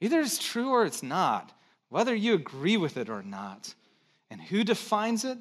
Either 0.00 0.20
it's 0.20 0.38
true 0.38 0.70
or 0.70 0.84
it's 0.84 1.02
not, 1.02 1.52
whether 1.88 2.14
you 2.14 2.34
agree 2.34 2.76
with 2.76 2.96
it 2.96 3.08
or 3.08 3.22
not. 3.22 3.74
And 4.30 4.40
who 4.40 4.62
defines 4.62 5.24
it? 5.24 5.38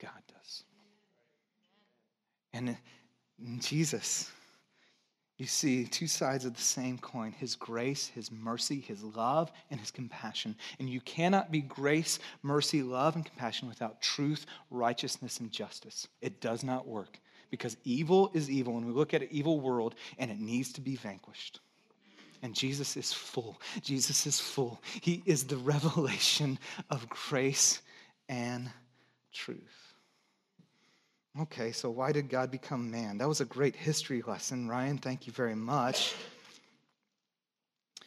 God 0.00 0.22
does. 0.26 0.64
And 2.52 2.76
Jesus 3.58 4.30
you 5.38 5.46
see 5.46 5.84
two 5.84 6.08
sides 6.08 6.44
of 6.44 6.54
the 6.54 6.60
same 6.60 6.98
coin 6.98 7.30
his 7.30 7.54
grace, 7.54 8.08
his 8.08 8.32
mercy, 8.32 8.80
his 8.80 9.04
love, 9.04 9.52
and 9.70 9.78
his 9.78 9.92
compassion. 9.92 10.56
And 10.80 10.90
you 10.90 11.00
cannot 11.00 11.52
be 11.52 11.60
grace, 11.60 12.18
mercy, 12.42 12.82
love, 12.82 13.14
and 13.14 13.24
compassion 13.24 13.68
without 13.68 14.02
truth, 14.02 14.46
righteousness, 14.70 15.38
and 15.38 15.52
justice. 15.52 16.08
It 16.20 16.40
does 16.40 16.64
not 16.64 16.88
work 16.88 17.20
because 17.50 17.76
evil 17.84 18.32
is 18.34 18.50
evil. 18.50 18.76
And 18.76 18.86
we 18.86 18.92
look 18.92 19.14
at 19.14 19.22
an 19.22 19.28
evil 19.30 19.60
world 19.60 19.94
and 20.18 20.28
it 20.28 20.40
needs 20.40 20.72
to 20.72 20.80
be 20.80 20.96
vanquished. 20.96 21.60
And 22.42 22.52
Jesus 22.52 22.96
is 22.96 23.12
full. 23.12 23.60
Jesus 23.80 24.26
is 24.26 24.40
full. 24.40 24.82
He 25.00 25.22
is 25.24 25.44
the 25.44 25.56
revelation 25.58 26.58
of 26.90 27.08
grace 27.08 27.80
and 28.28 28.68
truth. 29.32 29.87
Okay, 31.40 31.72
so 31.72 31.90
why 31.90 32.12
did 32.12 32.28
God 32.28 32.50
become 32.50 32.90
man? 32.90 33.18
That 33.18 33.28
was 33.28 33.40
a 33.40 33.44
great 33.44 33.76
history 33.76 34.22
lesson, 34.26 34.68
Ryan. 34.68 34.98
Thank 34.98 35.26
you 35.26 35.32
very 35.32 35.54
much. 35.54 36.14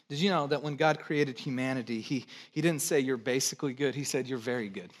Did 0.08 0.20
you 0.20 0.28
know 0.28 0.46
that 0.48 0.62
when 0.62 0.76
God 0.76 1.00
created 1.00 1.38
humanity, 1.38 2.00
he, 2.00 2.26
he 2.50 2.60
didn't 2.60 2.82
say 2.82 3.00
you're 3.00 3.16
basically 3.16 3.72
good, 3.72 3.94
He 3.94 4.04
said 4.04 4.26
you're 4.26 4.38
very 4.38 4.68
good. 4.68 4.92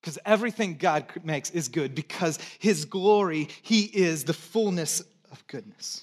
Because 0.00 0.18
everything 0.24 0.76
God 0.76 1.06
makes 1.22 1.50
is 1.50 1.68
good 1.68 1.94
because 1.94 2.38
His 2.58 2.84
glory, 2.84 3.48
He 3.62 3.82
is 3.82 4.24
the 4.24 4.32
fullness 4.32 5.02
of 5.30 5.46
goodness. 5.46 6.02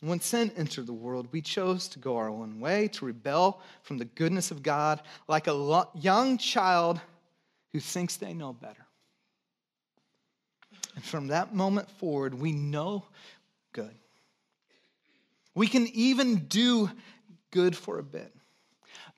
When 0.00 0.20
sin 0.20 0.52
entered 0.56 0.86
the 0.86 0.92
world, 0.92 1.26
we 1.32 1.40
chose 1.40 1.88
to 1.88 1.98
go 1.98 2.16
our 2.16 2.28
own 2.28 2.60
way, 2.60 2.86
to 2.88 3.06
rebel 3.06 3.60
from 3.82 3.98
the 3.98 4.04
goodness 4.04 4.52
of 4.52 4.62
God, 4.62 5.02
like 5.26 5.48
a 5.48 5.86
young 5.94 6.38
child 6.38 7.00
who 7.72 7.80
thinks 7.80 8.16
they 8.16 8.34
know 8.34 8.52
better. 8.52 8.85
And 10.96 11.04
from 11.04 11.28
that 11.28 11.54
moment 11.54 11.90
forward, 11.90 12.34
we 12.34 12.52
know 12.52 13.04
good. 13.72 13.94
We 15.54 15.68
can 15.68 15.86
even 15.88 16.46
do 16.46 16.90
good 17.50 17.76
for 17.76 17.98
a 17.98 18.02
bit. 18.02 18.32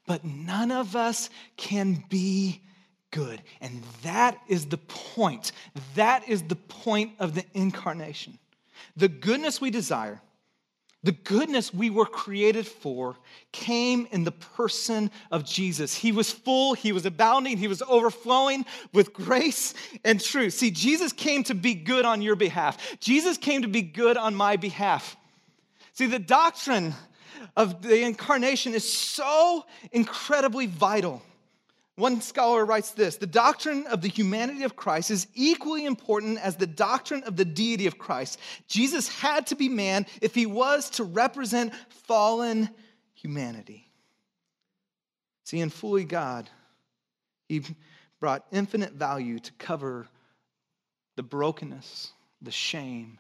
But 0.07 0.25
none 0.25 0.71
of 0.71 0.97
us 0.97 1.31
can 1.57 2.05
be 2.09 2.63
good. 3.11 3.43
And 3.61 3.83
that 4.03 4.39
is 4.49 4.67
the 4.67 4.79
point. 4.79 5.53
That 5.95 6.29
is 6.29 6.43
the 6.43 6.57
point 6.57 7.13
of 7.19 7.35
the 7.35 7.45
incarnation. 7.55 8.39
The 8.97 9.09
goodness 9.09 9.61
we 9.61 9.71
desire 9.71 10.21
the 11.05 11.13
goodness 11.13 11.73
we 11.73 11.91
were 11.91 12.07
created 12.07 12.67
for 12.67 13.17
came 13.53 14.09
in 14.11 14.25
the 14.25 14.33
person 14.33 15.11
of 15.31 15.45
Jesus. 15.45 15.95
He 15.95 16.11
was 16.11 16.33
full, 16.33 16.75
he 16.75 16.91
was 16.91 17.07
abounding, 17.07 17.57
he 17.57 17.69
was 17.69 17.83
overflowing 17.83 18.65
with 18.93 19.13
grace 19.13 19.75
and 20.05 20.21
truth. 20.21 20.55
See, 20.55 20.73
Jesus 20.73 21.13
came 21.13 21.45
to 21.45 21.55
be 21.55 21.75
good 21.75 22.05
on 22.05 22.21
your 22.21 22.35
behalf. 22.35 22.99
Jesus 22.99 23.39
came 23.39 23.63
to 23.63 23.69
be 23.69 23.83
good 23.83 24.17
on 24.17 24.35
my 24.35 24.57
behalf. 24.57 25.17
See, 25.93 26.07
the 26.07 26.19
doctrine 26.19 26.95
of 27.57 27.83
the 27.83 28.03
incarnation 28.05 28.75
is 28.75 28.93
so 28.93 29.65
incredibly 29.93 30.67
vital. 30.67 31.23
One 31.99 32.21
scholar 32.21 32.65
writes 32.65 32.93
this 32.93 33.17
The 33.17 33.27
doctrine 33.27 33.89
of 33.89 34.03
the 34.03 34.09
humanity 34.09 34.63
of 34.63 34.77
Christ 34.77 35.11
is 35.11 35.27
equally 35.35 35.85
important 35.85 36.39
as 36.39 36.55
the 36.55 36.67
doctrine 36.67 37.25
of 37.25 37.35
the 37.35 37.45
deity 37.45 37.89
of 37.89 37.99
Christ. 37.99 38.39
Jesus 38.69 39.09
had 39.09 39.49
to 39.49 39.57
be 39.57 39.69
man 39.69 40.07
if 40.23 40.33
he 40.33 40.47
was 40.47 40.91
to 40.91 41.03
represent 41.03 41.75
fallen 42.07 42.71
humanity. 43.15 43.91
See, 45.43 45.59
in 45.59 45.71
fully 45.71 46.05
God, 46.05 46.49
he 47.49 47.63
brought 48.21 48.47
infinite 48.53 48.93
value 48.93 49.41
to 49.41 49.53
cover 49.55 50.07
the 51.17 51.25
brokenness, 51.25 52.13
the 52.41 52.53
shame, 52.53 53.19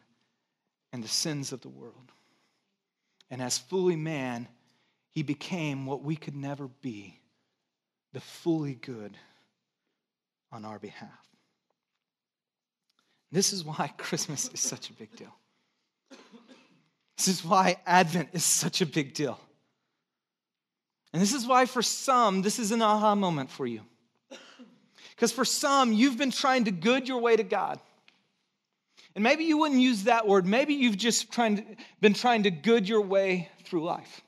and 0.92 1.02
the 1.02 1.08
sins 1.08 1.52
of 1.52 1.62
the 1.62 1.68
world. 1.68 2.12
And 3.28 3.42
as 3.42 3.58
fully 3.58 3.96
man, 3.96 4.46
he 5.10 5.24
became 5.24 5.84
what 5.84 6.04
we 6.04 6.14
could 6.14 6.36
never 6.36 6.68
be 6.68 7.18
the 8.18 8.22
fully 8.22 8.74
good 8.74 9.16
on 10.50 10.64
our 10.64 10.80
behalf. 10.80 11.08
This 13.30 13.52
is 13.52 13.64
why 13.64 13.92
Christmas 13.96 14.48
is 14.52 14.58
such 14.58 14.90
a 14.90 14.92
big 14.92 15.14
deal. 15.14 15.32
This 17.16 17.28
is 17.28 17.44
why 17.44 17.76
Advent 17.86 18.30
is 18.32 18.42
such 18.42 18.80
a 18.80 18.86
big 18.86 19.14
deal. 19.14 19.38
And 21.12 21.22
this 21.22 21.32
is 21.32 21.46
why, 21.46 21.66
for 21.66 21.80
some, 21.80 22.42
this 22.42 22.58
is 22.58 22.72
an 22.72 22.82
aha 22.82 23.14
moment 23.14 23.52
for 23.52 23.68
you. 23.68 23.82
Because 25.10 25.30
for 25.30 25.44
some, 25.44 25.92
you've 25.92 26.18
been 26.18 26.32
trying 26.32 26.64
to 26.64 26.72
good 26.72 27.06
your 27.06 27.20
way 27.20 27.36
to 27.36 27.44
God. 27.44 27.78
And 29.14 29.22
maybe 29.22 29.44
you 29.44 29.58
wouldn't 29.58 29.80
use 29.80 30.04
that 30.04 30.26
word. 30.26 30.44
Maybe 30.44 30.74
you've 30.74 30.98
just 30.98 31.30
trying 31.30 31.58
to, 31.58 31.64
been 32.00 32.14
trying 32.14 32.42
to 32.42 32.50
good 32.50 32.88
your 32.88 33.00
way 33.00 33.48
through 33.62 33.84
life. 33.84 34.22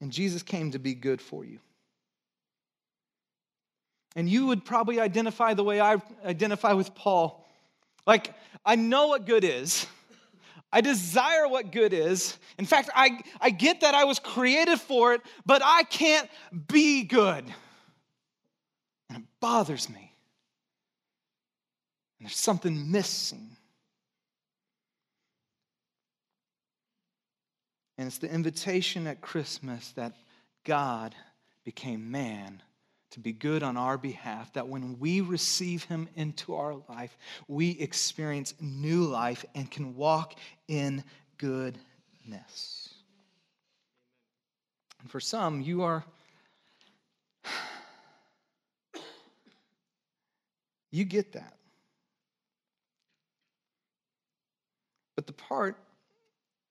And 0.00 0.10
Jesus 0.10 0.42
came 0.42 0.70
to 0.70 0.78
be 0.78 0.94
good 0.94 1.20
for 1.20 1.44
you. 1.44 1.58
And 4.16 4.28
you 4.28 4.46
would 4.46 4.64
probably 4.64 4.98
identify 4.98 5.54
the 5.54 5.62
way 5.62 5.80
I 5.80 5.98
identify 6.24 6.72
with 6.72 6.94
Paul. 6.94 7.46
Like, 8.06 8.34
I 8.64 8.76
know 8.76 9.08
what 9.08 9.26
good 9.26 9.44
is. 9.44 9.86
I 10.72 10.80
desire 10.80 11.48
what 11.48 11.72
good 11.72 11.92
is. 11.92 12.36
In 12.58 12.64
fact, 12.64 12.90
I, 12.94 13.20
I 13.40 13.50
get 13.50 13.80
that 13.80 13.94
I 13.94 14.04
was 14.04 14.18
created 14.18 14.80
for 14.80 15.14
it, 15.14 15.20
but 15.44 15.62
I 15.64 15.82
can't 15.84 16.28
be 16.68 17.02
good. 17.02 17.44
And 19.08 19.18
it 19.18 19.24
bothers 19.40 19.88
me. 19.88 20.14
And 22.18 22.26
there's 22.26 22.36
something 22.36 22.90
missing. 22.90 23.56
And 28.00 28.06
it's 28.06 28.16
the 28.16 28.32
invitation 28.32 29.06
at 29.06 29.20
Christmas 29.20 29.92
that 29.92 30.14
God 30.64 31.14
became 31.66 32.10
man 32.10 32.62
to 33.10 33.20
be 33.20 33.30
good 33.30 33.62
on 33.62 33.76
our 33.76 33.98
behalf, 33.98 34.50
that 34.54 34.66
when 34.66 34.98
we 34.98 35.20
receive 35.20 35.84
him 35.84 36.08
into 36.14 36.54
our 36.54 36.76
life, 36.88 37.18
we 37.46 37.72
experience 37.72 38.54
new 38.58 39.04
life 39.04 39.44
and 39.54 39.70
can 39.70 39.94
walk 39.96 40.38
in 40.66 41.04
goodness. 41.36 42.88
And 45.02 45.10
for 45.10 45.20
some, 45.20 45.60
you 45.60 45.82
are. 45.82 46.02
You 50.90 51.04
get 51.04 51.32
that. 51.34 51.54
But 55.14 55.26
the 55.28 55.32
part 55.34 55.76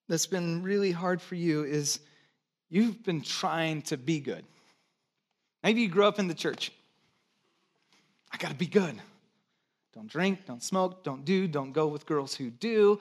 that's 0.10 0.26
been 0.26 0.63
really 0.63 0.91
hard 0.91 1.22
for 1.22 1.36
you 1.36 1.63
is 1.63 2.00
you've 2.69 3.04
been 3.04 3.22
trying 3.22 3.84
to 3.84 3.95
be 3.95 4.19
good. 4.19 4.43
Maybe 5.63 5.82
you 5.82 5.88
grew 5.88 6.06
up 6.06 6.19
in 6.19 6.28
the 6.28 6.34
church. 6.34 6.72
I 8.32 8.38
got 8.38 8.50
to 8.50 8.56
be 8.56 8.65
good. 8.65 9.00
Don't 9.93 10.08
drink, 10.08 10.45
don't 10.45 10.63
smoke, 10.63 11.04
don't 11.04 11.26
do, 11.26 11.48
don't 11.48 11.72
go 11.72 11.88
with 11.88 12.06
girls 12.06 12.36
who 12.36 12.50
do. 12.50 13.00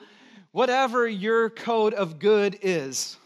Whatever 0.51 1.07
your 1.07 1.49
code 1.49 1.93
of 1.93 2.19
good 2.19 2.59
is. 2.61 3.17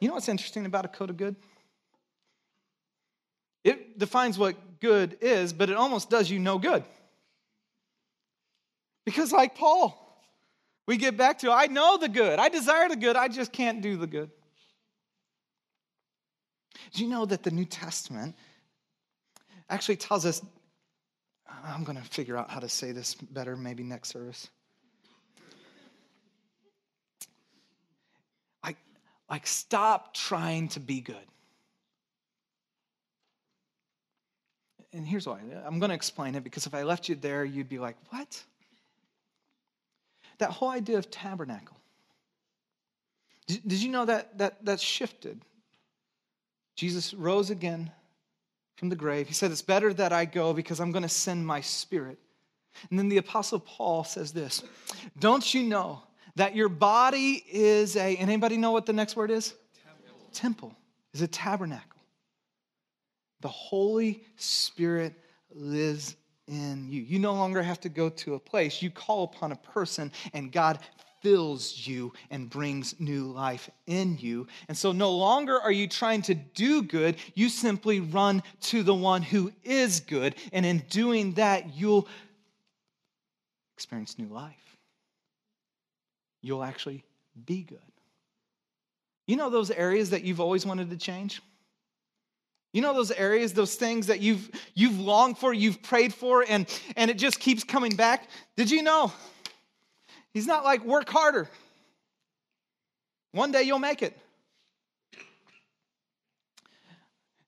You 0.00 0.08
know 0.08 0.14
what's 0.14 0.28
interesting 0.28 0.66
about 0.66 0.84
a 0.84 0.88
code 0.88 1.10
of 1.10 1.16
good? 1.16 1.36
It 3.64 3.98
defines 3.98 4.38
what 4.38 4.80
good 4.80 5.16
is, 5.22 5.52
but 5.52 5.70
it 5.70 5.76
almost 5.76 6.10
does 6.10 6.30
you 6.30 6.38
no 6.38 6.58
good. 6.58 6.84
Because, 9.06 9.32
like 9.32 9.54
Paul, 9.54 10.03
we 10.86 10.96
get 10.96 11.16
back 11.16 11.38
to 11.40 11.50
I 11.50 11.66
know 11.66 11.96
the 11.98 12.08
good, 12.08 12.38
I 12.38 12.48
desire 12.48 12.88
the 12.88 12.96
good, 12.96 13.16
I 13.16 13.28
just 13.28 13.52
can't 13.52 13.80
do 13.80 13.96
the 13.96 14.06
good. 14.06 14.30
Do 16.92 17.02
you 17.02 17.08
know 17.08 17.24
that 17.26 17.42
the 17.42 17.50
New 17.50 17.64
Testament 17.64 18.36
actually 19.68 19.96
tells 19.96 20.26
us 20.26 20.42
I'm 21.64 21.84
going 21.84 21.96
to 21.96 22.04
figure 22.04 22.36
out 22.36 22.50
how 22.50 22.60
to 22.60 22.68
say 22.68 22.92
this 22.92 23.14
better 23.14 23.56
maybe 23.56 23.82
next 23.82 24.08
service. 24.08 24.48
Like, 28.62 28.76
like 29.30 29.46
stop 29.46 30.14
trying 30.14 30.68
to 30.68 30.80
be 30.80 31.00
good. 31.00 31.16
And 34.92 35.06
here's 35.06 35.26
why. 35.26 35.40
I'm 35.66 35.80
going 35.80 35.88
to 35.88 35.94
explain 35.94 36.34
it 36.34 36.44
because 36.44 36.66
if 36.66 36.74
I 36.74 36.82
left 36.82 37.08
you 37.08 37.16
there, 37.16 37.44
you'd 37.44 37.68
be 37.68 37.78
like, 37.78 37.96
what? 38.10 38.42
That 40.38 40.50
whole 40.50 40.70
idea 40.70 40.98
of 40.98 41.10
tabernacle. 41.10 41.76
Did, 43.46 43.82
you 43.82 43.90
know 43.90 44.06
that, 44.06 44.38
that 44.38 44.64
that 44.64 44.80
shifted? 44.80 45.40
Jesus 46.76 47.12
rose 47.12 47.50
again 47.50 47.90
from 48.76 48.88
the 48.88 48.96
grave. 48.96 49.28
He 49.28 49.34
said, 49.34 49.50
It's 49.50 49.62
better 49.62 49.92
that 49.94 50.12
I 50.12 50.24
go 50.24 50.52
because 50.52 50.80
I'm 50.80 50.92
going 50.92 51.02
to 51.02 51.08
send 51.08 51.46
my 51.46 51.60
spirit. 51.60 52.18
And 52.90 52.98
then 52.98 53.08
the 53.08 53.18
Apostle 53.18 53.60
Paul 53.60 54.04
says 54.04 54.32
this 54.32 54.62
Don't 55.18 55.54
you 55.54 55.62
know 55.62 56.02
that 56.36 56.56
your 56.56 56.68
body 56.68 57.44
is 57.50 57.96
a, 57.96 58.16
and 58.16 58.30
anybody 58.30 58.56
know 58.56 58.72
what 58.72 58.86
the 58.86 58.92
next 58.92 59.14
word 59.14 59.30
is? 59.30 59.54
Temple. 59.84 60.30
Temple 60.32 60.76
is 61.12 61.22
a 61.22 61.28
tabernacle. 61.28 62.00
The 63.40 63.48
Holy 63.48 64.24
Spirit 64.36 65.14
lives 65.54 66.16
in 66.48 66.88
you. 66.88 67.02
You 67.02 67.18
no 67.18 67.34
longer 67.34 67.62
have 67.62 67.80
to 67.80 67.88
go 67.88 68.08
to 68.08 68.34
a 68.34 68.38
place. 68.38 68.82
You 68.82 68.90
call 68.90 69.24
upon 69.24 69.52
a 69.52 69.56
person, 69.56 70.12
and 70.32 70.52
God 70.52 70.78
fills 71.22 71.86
you 71.86 72.12
and 72.30 72.50
brings 72.50 73.00
new 73.00 73.24
life 73.24 73.70
in 73.86 74.18
you. 74.18 74.46
And 74.68 74.76
so 74.76 74.92
no 74.92 75.10
longer 75.10 75.58
are 75.58 75.72
you 75.72 75.88
trying 75.88 76.20
to 76.22 76.34
do 76.34 76.82
good, 76.82 77.16
you 77.34 77.48
simply 77.48 78.00
run 78.00 78.42
to 78.62 78.82
the 78.82 78.94
one 78.94 79.22
who 79.22 79.50
is 79.64 80.00
good. 80.00 80.34
And 80.52 80.66
in 80.66 80.84
doing 80.90 81.32
that, 81.32 81.74
you'll 81.74 82.06
experience 83.74 84.18
new 84.18 84.28
life. 84.28 84.76
You'll 86.42 86.62
actually 86.62 87.04
be 87.46 87.62
good. 87.62 87.78
You 89.26 89.36
know 89.36 89.48
those 89.48 89.70
areas 89.70 90.10
that 90.10 90.24
you've 90.24 90.40
always 90.40 90.66
wanted 90.66 90.90
to 90.90 90.98
change? 90.98 91.40
You 92.74 92.82
know 92.82 92.92
those 92.92 93.10
areas, 93.10 93.54
those 93.54 93.76
things 93.76 94.08
that 94.08 94.20
you've 94.20 94.50
you've 94.74 95.00
longed 95.00 95.38
for, 95.38 95.54
you've 95.54 95.82
prayed 95.82 96.12
for, 96.12 96.44
and, 96.46 96.66
and 96.96 97.10
it 97.10 97.16
just 97.16 97.40
keeps 97.40 97.64
coming 97.64 97.96
back? 97.96 98.28
Did 98.56 98.70
you 98.70 98.82
know 98.82 99.10
He's 100.34 100.48
not 100.48 100.64
like, 100.64 100.84
work 100.84 101.08
harder. 101.08 101.48
One 103.30 103.52
day 103.52 103.62
you'll 103.62 103.78
make 103.78 104.02
it. 104.02 104.18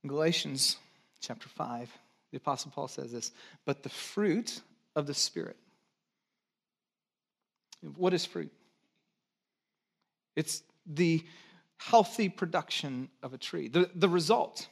In 0.04 0.08
Galatians 0.08 0.76
chapter 1.20 1.48
5, 1.48 1.90
the 2.30 2.36
Apostle 2.36 2.70
Paul 2.72 2.86
says 2.86 3.10
this, 3.10 3.32
but 3.64 3.82
the 3.82 3.88
fruit 3.88 4.60
of 4.94 5.08
the 5.08 5.14
Spirit. 5.14 5.56
What 7.96 8.14
is 8.14 8.24
fruit? 8.24 8.52
It's 10.36 10.62
the 10.86 11.24
healthy 11.78 12.28
production 12.28 13.08
of 13.20 13.34
a 13.34 13.38
tree, 13.38 13.66
the, 13.66 13.90
the 13.96 14.08
result. 14.08 14.68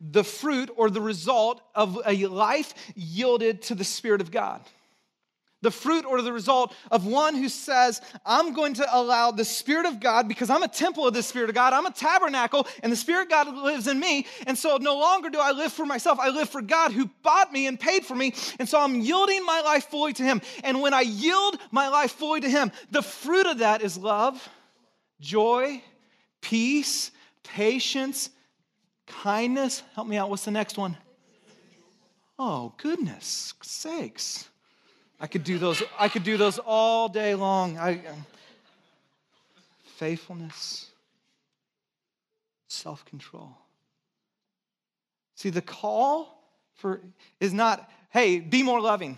The 0.00 0.24
fruit 0.24 0.70
or 0.76 0.90
the 0.90 1.00
result 1.00 1.60
of 1.74 2.00
a 2.06 2.26
life 2.26 2.74
yielded 2.94 3.62
to 3.62 3.74
the 3.74 3.84
Spirit 3.84 4.20
of 4.20 4.30
God 4.30 4.62
the 5.62 5.70
fruit 5.70 6.04
or 6.04 6.20
the 6.20 6.32
result 6.32 6.74
of 6.90 7.06
one 7.06 7.34
who 7.34 7.48
says, 7.48 8.00
I'm 8.26 8.52
going 8.52 8.74
to 8.74 8.86
allow 8.94 9.30
the 9.30 9.44
Spirit 9.44 9.86
of 9.86 10.00
God, 10.00 10.28
because 10.28 10.50
I'm 10.50 10.62
a 10.62 10.68
temple 10.68 11.06
of 11.06 11.14
the 11.14 11.22
Spirit 11.22 11.48
of 11.48 11.54
God, 11.54 11.72
I'm 11.72 11.86
a 11.86 11.92
tabernacle, 11.92 12.66
and 12.82 12.92
the 12.92 12.96
Spirit 12.96 13.22
of 13.22 13.28
God 13.30 13.56
lives 13.56 13.86
in 13.86 13.98
me. 13.98 14.26
And 14.46 14.58
so 14.58 14.76
no 14.76 14.98
longer 14.98 15.30
do 15.30 15.38
I 15.40 15.52
live 15.52 15.72
for 15.72 15.86
myself, 15.86 16.18
I 16.20 16.28
live 16.28 16.50
for 16.50 16.60
God 16.60 16.92
who 16.92 17.08
bought 17.22 17.52
me 17.52 17.66
and 17.66 17.80
paid 17.80 18.04
for 18.04 18.14
me. 18.14 18.34
And 18.58 18.68
so 18.68 18.78
I'm 18.78 19.00
yielding 19.00 19.46
my 19.46 19.60
life 19.62 19.84
fully 19.84 20.12
to 20.14 20.22
Him. 20.22 20.42
And 20.64 20.82
when 20.82 20.92
I 20.92 21.02
yield 21.02 21.58
my 21.70 21.88
life 21.88 22.12
fully 22.12 22.40
to 22.40 22.50
Him, 22.50 22.72
the 22.90 23.02
fruit 23.02 23.46
of 23.46 23.58
that 23.58 23.82
is 23.82 23.96
love, 23.96 24.46
joy, 25.20 25.80
peace, 26.40 27.12
patience, 27.44 28.30
kindness. 29.22 29.82
Help 29.94 30.08
me 30.08 30.16
out. 30.16 30.30
What's 30.30 30.44
the 30.44 30.50
next 30.50 30.78
one? 30.78 30.96
Oh, 32.38 32.72
goodness 32.76 33.54
sakes. 33.62 34.48
I 35.20 35.26
could 35.26 35.44
do 35.44 35.58
those, 35.58 35.82
I 35.98 36.08
could 36.08 36.24
do 36.24 36.36
those 36.36 36.58
all 36.58 37.08
day 37.08 37.34
long. 37.34 37.78
I, 37.78 38.04
um, 38.06 38.26
faithfulness, 39.96 40.90
self 42.66 43.04
control. 43.04 43.56
See, 45.36 45.50
the 45.50 45.62
call 45.62 46.42
for 46.74 47.00
is 47.38 47.52
not, 47.52 47.88
hey, 48.10 48.40
be 48.40 48.64
more 48.64 48.80
loving, 48.80 49.16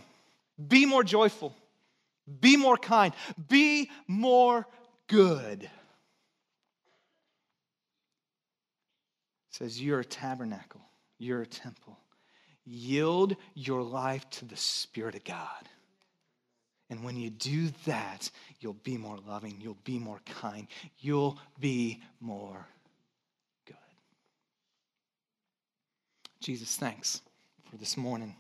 be 0.69 0.85
more 0.85 1.03
joyful, 1.03 1.55
be 2.41 2.59
more 2.59 2.77
kind, 2.77 3.15
be 3.49 3.91
more 4.07 4.67
good. 5.07 5.71
Says 9.55 9.81
you're 9.81 10.01
a 10.01 10.05
tabernacle, 10.05 10.81
you're 11.19 11.43
a 11.43 11.47
temple. 11.47 11.97
Yield 12.65 13.37
your 13.55 13.83
life 13.83 14.29
to 14.31 14.45
the 14.45 14.57
Spirit 14.57 15.15
of 15.15 15.23
God. 15.23 15.69
And 16.91 17.05
when 17.05 17.17
you 17.17 17.31
do 17.31 17.69
that, 17.87 18.31
you'll 18.59 18.73
be 18.73 18.97
more 18.97 19.17
loving, 19.29 19.59
you'll 19.61 19.79
be 19.85 19.99
more 20.01 20.21
kind, 20.41 20.67
you'll 20.99 21.39
be 21.61 22.03
more 22.21 22.67
good. 23.65 23.77
Jesus, 26.41 26.77
thanks 26.77 27.21
for 27.71 27.77
this 27.77 27.97
morning. 27.97 28.35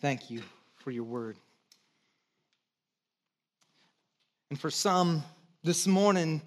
Thank 0.00 0.30
you 0.30 0.42
for 0.78 0.90
your 0.90 1.04
word. 1.04 1.36
And 4.50 4.58
for 4.58 4.70
some 4.70 5.22
this 5.62 5.86
morning, 5.86 6.42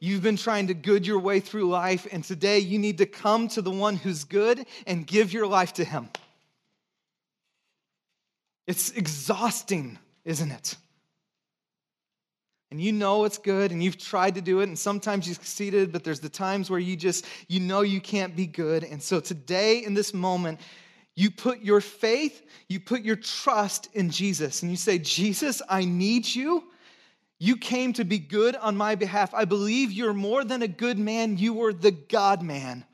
You've 0.00 0.22
been 0.22 0.36
trying 0.36 0.68
to 0.68 0.74
good 0.74 1.06
your 1.06 1.18
way 1.18 1.40
through 1.40 1.68
life, 1.68 2.06
and 2.12 2.22
today 2.22 2.60
you 2.60 2.78
need 2.78 2.98
to 2.98 3.06
come 3.06 3.48
to 3.48 3.62
the 3.62 3.70
one 3.70 3.96
who's 3.96 4.24
good 4.24 4.64
and 4.86 5.06
give 5.06 5.32
your 5.32 5.46
life 5.46 5.72
to 5.74 5.84
him. 5.84 6.08
It's 8.66 8.90
exhausting, 8.90 9.98
isn't 10.24 10.50
it? 10.50 10.76
And 12.70 12.80
you 12.80 12.92
know 12.92 13.24
it's 13.24 13.38
good 13.38 13.72
and 13.72 13.82
you've 13.82 13.96
tried 13.96 14.34
to 14.34 14.42
do 14.42 14.60
it 14.60 14.68
and 14.68 14.78
sometimes 14.78 15.26
you 15.26 15.32
succeeded, 15.32 15.90
but 15.90 16.04
there's 16.04 16.20
the 16.20 16.28
times 16.28 16.68
where 16.68 16.78
you 16.78 16.96
just, 16.96 17.24
you 17.48 17.60
know 17.60 17.80
you 17.80 18.00
can't 18.00 18.36
be 18.36 18.46
good. 18.46 18.84
And 18.84 19.02
so 19.02 19.20
today 19.20 19.84
in 19.84 19.94
this 19.94 20.12
moment, 20.12 20.60
you 21.16 21.30
put 21.30 21.62
your 21.62 21.80
faith, 21.80 22.44
you 22.68 22.78
put 22.78 23.00
your 23.00 23.16
trust 23.16 23.88
in 23.94 24.10
Jesus 24.10 24.62
and 24.62 24.70
you 24.70 24.76
say, 24.76 24.98
Jesus, 24.98 25.62
I 25.68 25.86
need 25.86 26.26
you. 26.26 26.64
You 27.38 27.56
came 27.56 27.92
to 27.94 28.04
be 28.04 28.18
good 28.18 28.56
on 28.56 28.76
my 28.76 28.96
behalf. 28.96 29.32
I 29.32 29.44
believe 29.44 29.92
you're 29.92 30.12
more 30.12 30.44
than 30.44 30.62
a 30.62 30.68
good 30.68 30.98
man, 30.98 31.36
you 31.36 31.54
were 31.54 31.72
the 31.72 31.92
God 31.92 32.42
man. 32.42 32.84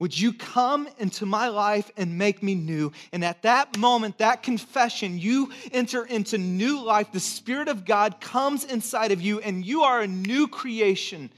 Would 0.00 0.16
you 0.16 0.32
come 0.32 0.88
into 0.98 1.26
my 1.26 1.48
life 1.48 1.90
and 1.96 2.18
make 2.18 2.40
me 2.40 2.54
new? 2.54 2.92
And 3.12 3.24
at 3.24 3.42
that 3.42 3.76
moment, 3.76 4.18
that 4.18 4.44
confession, 4.44 5.18
you 5.18 5.50
enter 5.72 6.04
into 6.04 6.38
new 6.38 6.80
life. 6.84 7.10
The 7.10 7.18
Spirit 7.18 7.66
of 7.66 7.84
God 7.84 8.20
comes 8.20 8.64
inside 8.64 9.10
of 9.10 9.20
you, 9.20 9.40
and 9.40 9.66
you 9.66 9.82
are 9.82 10.00
a 10.00 10.06
new 10.06 10.46
creation 10.46 11.30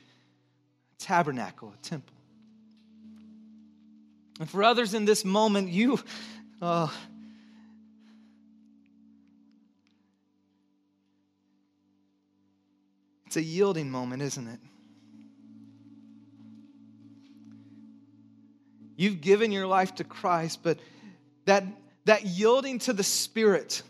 a 0.92 1.02
tabernacle, 1.02 1.72
a 1.72 1.82
temple. 1.82 2.14
And 4.38 4.48
for 4.48 4.62
others 4.62 4.92
in 4.92 5.06
this 5.06 5.24
moment, 5.24 5.70
you, 5.70 5.98
uh, 6.60 6.88
it's 13.30 13.36
a 13.36 13.42
yielding 13.42 13.88
moment, 13.88 14.22
isn't 14.22 14.48
it? 14.48 14.58
You've 18.96 19.20
given 19.20 19.52
your 19.52 19.68
life 19.68 19.94
to 19.94 20.04
Christ, 20.04 20.64
but 20.64 20.80
that, 21.44 21.62
that 22.06 22.26
yielding 22.26 22.80
to 22.80 22.92
the 22.92 23.04
Spirit, 23.04 23.84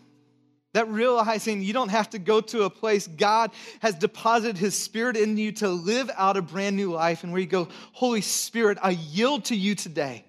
that 0.75 0.89
realizing 0.89 1.63
you 1.63 1.73
don't 1.73 1.89
have 1.89 2.11
to 2.11 2.19
go 2.19 2.43
to 2.43 2.65
a 2.65 2.71
place 2.71 3.07
God 3.07 3.51
has 3.81 3.95
deposited 3.95 4.59
His 4.59 4.75
Spirit 4.75 5.17
in 5.17 5.39
you 5.39 5.53
to 5.53 5.71
live 5.71 6.11
out 6.19 6.37
a 6.37 6.43
brand 6.43 6.77
new 6.77 6.93
life, 6.93 7.25
and 7.25 7.33
where 7.33 7.41
you 7.41 7.47
go, 7.47 7.69
Holy 7.93 8.21
Spirit, 8.21 8.77
I 8.83 8.91
yield 8.91 9.47
to 9.47 9.57
you 9.57 9.75
today. 9.75 10.23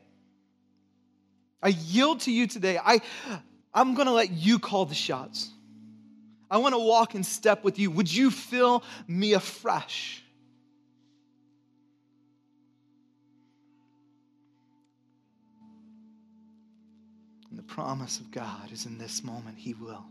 I 1.62 1.68
yield 1.68 2.22
to 2.22 2.32
you 2.32 2.48
today. 2.48 2.80
I, 2.82 3.02
I'm 3.74 3.94
going 3.94 4.08
to 4.08 4.14
let 4.14 4.32
you 4.32 4.58
call 4.58 4.86
the 4.86 4.96
shots. 4.96 5.50
I 6.52 6.58
want 6.58 6.76
to 6.76 6.80
walk 6.80 7.16
in 7.16 7.24
step 7.24 7.64
with 7.64 7.80
you. 7.80 7.90
Would 7.92 8.14
you 8.14 8.30
fill 8.30 8.84
me 9.08 9.32
afresh? 9.32 10.22
And 17.50 17.58
the 17.58 17.64
promise 17.64 18.20
of 18.20 18.32
God 18.32 18.70
is 18.74 18.86
in 18.86 18.98
this 18.98 19.24
moment, 19.24 19.58
He 19.58 19.74
will. 19.74 20.11